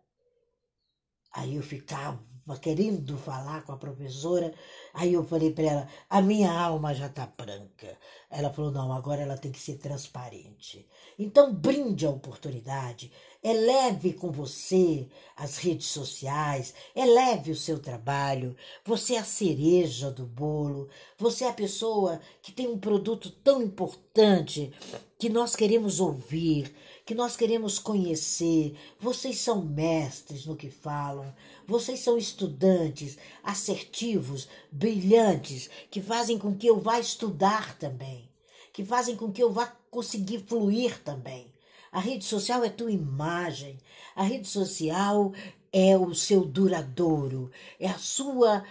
Aí 1.33 1.55
eu 1.55 1.62
ficava 1.62 2.20
querendo 2.61 3.16
falar 3.16 3.62
com 3.62 3.70
a 3.70 3.77
professora. 3.77 4.53
Aí 4.92 5.12
eu 5.12 5.22
falei 5.22 5.53
para 5.53 5.64
ela: 5.64 5.88
a 6.11 6.20
minha 6.20 6.51
alma 6.51 6.92
já 6.92 7.07
está 7.07 7.25
branca. 7.25 7.96
Ela 8.29 8.53
falou: 8.53 8.72
não, 8.72 8.92
agora 8.92 9.22
ela 9.22 9.38
tem 9.38 9.53
que 9.53 9.61
ser 9.61 9.79
transparente. 9.79 10.85
Então, 11.16 11.55
brinde 11.55 12.05
a 12.07 12.11
oportunidade, 12.11 13.12
eleve 13.48 14.12
com 14.12 14.30
você 14.30 15.06
as 15.37 15.59
redes 15.59 15.87
sociais, 15.87 16.74
eleve 16.94 17.52
o 17.52 17.56
seu 17.56 17.78
trabalho. 17.78 18.56
Você 18.85 19.14
é 19.14 19.18
a 19.18 19.24
cereja 19.24 20.11
do 20.11 20.24
bolo, 20.24 20.88
você 21.16 21.44
é 21.44 21.48
a 21.48 21.52
pessoa 21.52 22.20
que 22.42 22.50
tem 22.50 22.66
um 22.66 22.78
produto 22.78 23.30
tão 23.30 23.62
importante 23.62 24.72
que 25.18 25.28
nós 25.28 25.54
queremos 25.54 26.00
ouvir 26.00 26.74
que 27.06 27.14
nós 27.14 27.37
queremos 27.37 27.78
conhecer. 27.78 28.76
Vocês 28.98 29.38
são 29.38 29.64
mestres 29.64 30.44
no 30.44 30.56
que 30.56 30.68
falam, 30.68 31.32
vocês 31.64 32.00
são 32.00 32.18
estudantes 32.18 33.16
assertivos, 33.44 34.48
brilhantes, 34.72 35.70
que 35.88 36.02
fazem 36.02 36.37
com 36.37 36.52
que 36.52 36.66
eu 36.66 36.80
vá 36.80 36.98
estudar 36.98 37.78
também, 37.78 38.28
que 38.72 38.85
fazem 38.85 39.14
com 39.14 39.30
que 39.30 39.40
eu 39.40 39.52
vá 39.52 39.66
conseguir 39.88 40.44
fluir 40.48 41.00
também. 41.04 41.56
A 41.96 41.98
rede 41.98 42.26
social 42.26 42.62
é 42.62 42.68
tua 42.68 42.92
imagem, 42.92 43.78
a 44.14 44.22
rede 44.22 44.46
social 44.46 45.32
é 45.72 45.96
o 45.96 46.14
seu 46.14 46.44
duradouro, 46.44 47.50
é 47.80 47.88
a 47.88 47.96
sua, 47.96 48.62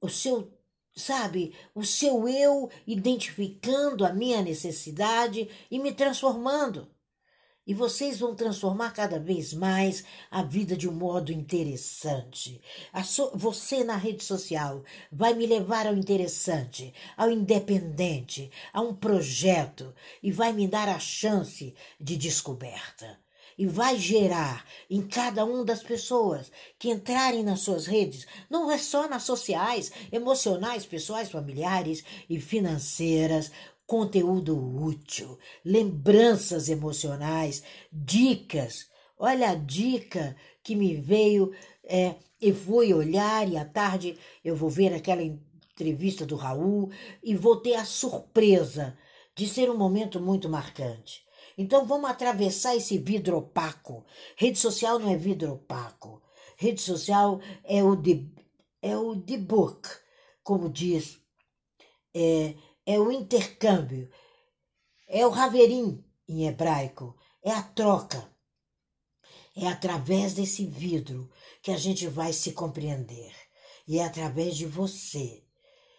o 0.00 0.08
seu 0.08 0.50
sabe, 0.96 1.54
o 1.74 1.84
seu 1.84 2.26
eu 2.26 2.70
identificando 2.86 4.02
a 4.02 4.14
minha 4.14 4.40
necessidade 4.40 5.46
e 5.70 5.78
me 5.78 5.92
transformando. 5.92 6.88
E 7.70 7.72
vocês 7.72 8.18
vão 8.18 8.34
transformar 8.34 8.90
cada 8.90 9.16
vez 9.16 9.54
mais 9.54 10.02
a 10.28 10.42
vida 10.42 10.76
de 10.76 10.88
um 10.88 10.92
modo 10.92 11.30
interessante. 11.30 12.60
So 13.04 13.30
você 13.32 13.84
na 13.84 13.94
rede 13.94 14.24
social 14.24 14.82
vai 15.12 15.34
me 15.34 15.46
levar 15.46 15.86
ao 15.86 15.94
interessante, 15.94 16.92
ao 17.16 17.30
independente, 17.30 18.50
a 18.72 18.80
um 18.80 18.92
projeto 18.92 19.94
e 20.20 20.32
vai 20.32 20.52
me 20.52 20.66
dar 20.66 20.88
a 20.88 20.98
chance 20.98 21.72
de 22.00 22.16
descoberta. 22.16 23.16
E 23.56 23.66
vai 23.66 23.98
gerar 23.98 24.64
em 24.88 25.02
cada 25.02 25.44
um 25.44 25.64
das 25.64 25.82
pessoas 25.82 26.50
que 26.78 26.90
entrarem 26.90 27.44
nas 27.44 27.60
suas 27.60 27.86
redes, 27.86 28.26
não 28.48 28.70
é 28.72 28.78
só 28.78 29.06
nas 29.06 29.22
sociais, 29.24 29.92
emocionais, 30.10 30.86
pessoais, 30.86 31.30
familiares 31.30 32.02
e 32.28 32.40
financeiras, 32.40 33.52
conteúdo 33.90 34.56
útil, 34.56 35.36
lembranças 35.64 36.68
emocionais, 36.68 37.60
dicas. 37.92 38.88
Olha 39.18 39.50
a 39.50 39.54
dica 39.56 40.36
que 40.62 40.76
me 40.76 40.94
veio. 40.94 41.52
É, 41.82 42.14
eu 42.40 42.54
fui 42.54 42.94
olhar 42.94 43.48
e 43.48 43.56
à 43.56 43.64
tarde 43.64 44.16
eu 44.44 44.54
vou 44.54 44.70
ver 44.70 44.94
aquela 44.94 45.24
entrevista 45.24 46.24
do 46.24 46.36
Raul 46.36 46.92
e 47.20 47.34
vou 47.34 47.56
ter 47.56 47.74
a 47.74 47.84
surpresa 47.84 48.96
de 49.34 49.48
ser 49.48 49.68
um 49.68 49.76
momento 49.76 50.20
muito 50.20 50.48
marcante. 50.48 51.26
Então 51.58 51.84
vamos 51.84 52.08
atravessar 52.08 52.76
esse 52.76 52.96
vidro 52.96 53.38
opaco. 53.38 54.06
Rede 54.36 54.60
social 54.60 55.00
não 55.00 55.10
é 55.10 55.16
vidro 55.16 55.54
opaco. 55.54 56.22
Rede 56.56 56.80
social 56.80 57.40
é 57.64 57.82
o 57.82 57.96
de, 57.96 58.30
é 58.80 58.96
o 58.96 59.16
de 59.16 59.36
book, 59.36 59.88
como 60.44 60.70
diz 60.70 61.20
é, 62.14 62.54
é 62.90 62.98
o 62.98 63.12
intercâmbio, 63.12 64.10
é 65.06 65.24
o 65.24 65.32
haverim 65.32 66.04
em 66.28 66.48
hebraico, 66.48 67.16
é 67.40 67.52
a 67.52 67.62
troca. 67.62 68.28
É 69.56 69.68
através 69.68 70.34
desse 70.34 70.66
vidro 70.66 71.30
que 71.62 71.70
a 71.70 71.76
gente 71.76 72.08
vai 72.08 72.32
se 72.32 72.50
compreender. 72.52 73.32
E 73.86 73.98
é 74.00 74.04
através 74.04 74.56
de 74.56 74.66
você. 74.66 75.44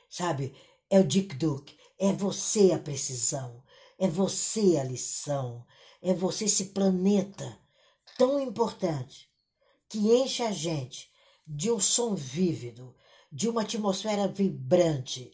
Sabe? 0.09 0.53
É 0.89 0.99
o 0.99 1.07
dikduk, 1.07 1.77
é 1.97 2.11
você 2.11 2.73
a 2.73 2.79
precisão, 2.79 3.63
é 3.97 4.07
você 4.07 4.77
a 4.77 4.83
lição, 4.83 5.65
é 6.01 6.13
você 6.13 6.43
esse 6.45 6.65
planeta 6.65 7.57
tão 8.17 8.37
importante 8.41 9.29
que 9.87 9.97
enche 9.97 10.43
a 10.43 10.51
gente 10.51 11.09
de 11.47 11.71
um 11.71 11.79
som 11.79 12.15
vívido, 12.15 12.93
de 13.31 13.47
uma 13.47 13.61
atmosfera 13.61 14.27
vibrante, 14.27 15.31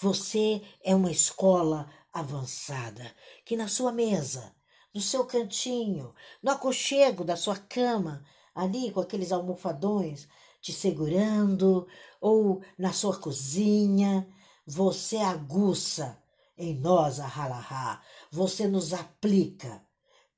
você 0.00 0.62
é 0.82 0.94
uma 0.94 1.10
escola 1.10 1.90
avançada 2.12 3.12
que 3.44 3.56
na 3.56 3.66
sua 3.66 3.90
mesa, 3.90 4.54
no 4.94 5.00
seu 5.00 5.24
cantinho, 5.26 6.14
no 6.40 6.52
aconchego 6.52 7.24
da 7.24 7.36
sua 7.36 7.56
cama, 7.56 8.24
ali 8.54 8.92
com 8.92 9.00
aqueles 9.00 9.32
almofadões 9.32 10.28
te 10.60 10.72
segurando, 10.72 11.86
ou 12.20 12.62
na 12.76 12.92
sua 12.92 13.16
cozinha, 13.16 14.28
você 14.66 15.16
aguça 15.16 16.22
em 16.56 16.74
nós 16.74 17.20
a 17.20 17.26
halahá, 17.26 18.02
você 18.30 18.66
nos 18.66 18.92
aplica. 18.92 19.84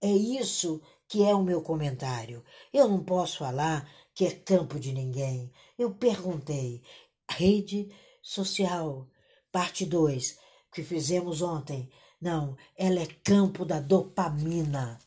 É 0.01 0.11
isso 0.11 0.81
que 1.09 1.25
é 1.25 1.35
o 1.35 1.43
meu 1.43 1.63
comentário. 1.63 2.45
Eu 2.73 2.89
não 2.89 3.03
posso 3.03 3.39
falar 3.39 3.91
que 4.15 4.25
é 4.25 4.31
campo 4.31 4.79
de 4.79 4.93
ninguém. 4.93 5.53
Eu 5.79 5.95
perguntei, 5.95 6.83
rede 7.29 7.91
social 8.23 9.09
parte 9.53 9.85
2, 9.85 10.39
que 10.73 10.83
fizemos 10.83 11.43
ontem. 11.43 11.91
Não, 12.21 12.57
ela 12.77 13.01
é 13.01 13.07
campo 13.07 13.65
da 13.65 13.81
dopamina. 13.81 14.99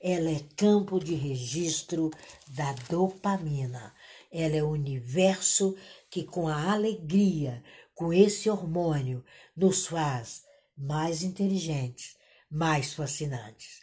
Ela 0.00 0.30
é 0.30 0.40
campo 0.56 0.98
de 0.98 1.14
registro 1.14 2.10
da 2.48 2.72
dopamina. 2.88 3.94
Ela 4.32 4.56
é 4.56 4.62
o 4.62 4.70
universo 4.70 5.76
que, 6.08 6.24
com 6.24 6.48
a 6.48 6.72
alegria, 6.72 7.62
com 7.94 8.12
esse 8.12 8.48
hormônio, 8.48 9.22
nos 9.54 9.86
faz 9.86 10.44
mais 10.76 11.22
inteligentes, 11.22 12.16
mais 12.50 12.94
fascinantes. 12.94 13.80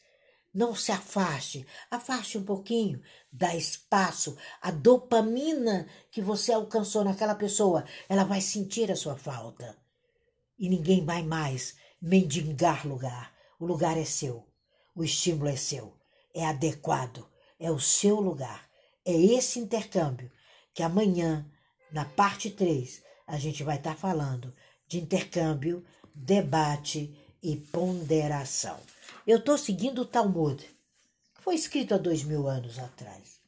Não 0.52 0.74
se 0.74 0.92
afaste, 0.92 1.68
afaste 1.92 2.36
um 2.40 2.44
pouquinho, 2.44 3.00
dá 3.32 3.56
espaço. 3.56 4.36
A 4.60 4.72
dopamina 4.72 5.88
que 6.10 6.20
você 6.20 6.52
alcançou 6.52 7.04
naquela 7.04 7.36
pessoa, 7.36 7.86
ela 8.10 8.24
vai 8.24 8.42
sentir 8.42 8.92
a 8.92 8.96
sua 8.96 9.16
falta 9.16 9.78
e 10.58 10.70
ninguém 10.70 11.04
vai 11.04 11.24
mais 11.24 11.76
mendigar 12.02 12.88
lugar. 12.88 13.34
O 13.60 13.66
lugar 13.66 13.98
é 13.98 14.06
seu, 14.06 14.46
o 14.96 15.04
estímulo 15.04 15.50
é 15.50 15.56
seu, 15.56 15.96
é 16.34 16.46
adequado, 16.46 17.28
é 17.60 17.72
o 17.72 17.80
seu 17.80 18.20
lugar. 18.20 18.68
É 19.06 19.14
esse 19.14 19.60
intercâmbio 19.60 20.32
que 20.74 20.84
amanhã, 20.84 21.50
na 21.92 22.06
parte 22.06 22.50
3, 22.50 23.02
a 23.26 23.38
gente 23.38 23.64
vai 23.64 23.78
estar 23.78 23.94
tá 23.94 23.98
falando 23.98 24.54
de 24.88 25.00
intercâmbio, 25.00 25.86
debate 26.14 27.16
e 27.42 27.58
ponderação. 27.58 28.80
Eu 29.26 29.40
estou 29.40 29.58
seguindo 29.58 30.02
o 30.02 30.06
Talmud, 30.06 30.66
foi 31.42 31.56
escrito 31.56 31.94
há 31.94 31.98
dois 31.98 32.24
mil 32.24 32.48
anos 32.48 32.78
atrás, 32.78 33.40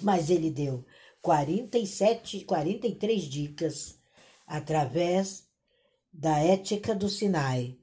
mas 0.00 0.30
ele 0.30 0.50
deu 0.50 0.84
47, 1.22 2.44
43 2.44 3.22
dicas 3.22 3.98
através 4.46 5.44
da 6.12 6.38
ética 6.38 6.94
do 6.94 7.08
Sinai 7.08 7.78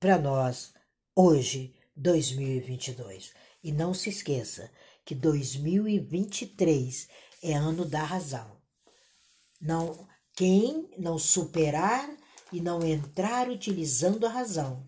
para 0.00 0.18
nós 0.18 0.72
hoje, 1.14 1.74
2022. 1.94 3.32
E 3.62 3.70
não 3.70 3.92
se 3.94 4.08
esqueça 4.08 4.70
que 5.04 5.14
2023 5.14 7.08
é 7.42 7.52
ano 7.52 7.84
da 7.84 8.02
razão. 8.02 8.56
Não, 9.60 10.08
quem 10.34 10.88
não 10.98 11.18
superar 11.18 12.10
e 12.52 12.60
não 12.60 12.82
entrar 12.82 13.48
utilizando 13.48 14.26
a 14.26 14.30
razão 14.30 14.86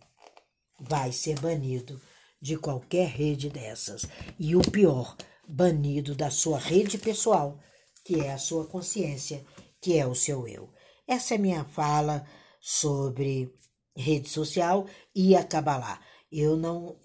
vai 0.80 1.12
ser 1.12 1.38
banido 1.38 2.00
de 2.40 2.56
qualquer 2.56 3.08
rede 3.08 3.48
dessas. 3.48 4.06
E 4.38 4.56
o 4.56 4.60
pior, 4.60 5.16
banido 5.46 6.14
da 6.14 6.30
sua 6.30 6.58
rede 6.58 6.98
pessoal, 6.98 7.60
que 8.04 8.20
é 8.20 8.32
a 8.32 8.38
sua 8.38 8.66
consciência, 8.66 9.44
que 9.80 9.96
é 9.96 10.06
o 10.06 10.14
seu 10.14 10.48
eu. 10.48 10.68
Essa 11.06 11.34
é 11.34 11.38
minha 11.38 11.64
fala 11.64 12.26
sobre 12.62 13.52
rede 13.94 14.28
social 14.28 14.86
e 15.12 15.34
a 15.34 15.42
Kabbalah. 15.42 16.00
Eu 16.30 16.56
não 16.56 16.96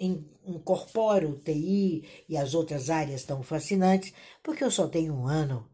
incorporo 0.45 1.41
TI 1.43 2.07
e 2.29 2.37
as 2.37 2.53
outras 2.53 2.89
áreas 2.89 3.25
tão 3.25 3.43
fascinantes, 3.43 4.13
porque 4.41 4.63
eu 4.63 4.71
só 4.71 4.87
tenho 4.87 5.13
um 5.13 5.27
ano 5.27 5.67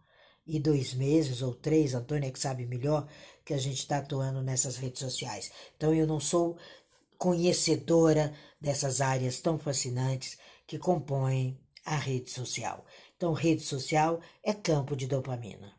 e 0.47 0.59
dois 0.59 0.93
meses 0.93 1.41
ou 1.41 1.53
três, 1.53 1.93
Antônia 1.93 2.31
que 2.31 2.39
sabe 2.39 2.65
melhor, 2.65 3.07
que 3.45 3.53
a 3.53 3.57
gente 3.57 3.77
está 3.77 3.97
atuando 3.97 4.41
nessas 4.41 4.77
redes 4.77 4.99
sociais. 4.99 5.51
Então 5.75 5.93
eu 5.93 6.07
não 6.07 6.19
sou 6.19 6.57
conhecedora 7.17 8.33
dessas 8.59 9.01
áreas 9.01 9.39
tão 9.39 9.59
fascinantes 9.59 10.37
que 10.65 10.79
compõem 10.79 11.59
a 11.85 11.95
rede 11.95 12.31
social. 12.31 12.85
Então, 13.15 13.33
rede 13.33 13.61
social 13.61 14.19
é 14.43 14.53
campo 14.53 14.95
de 14.95 15.07
dopamina. 15.07 15.73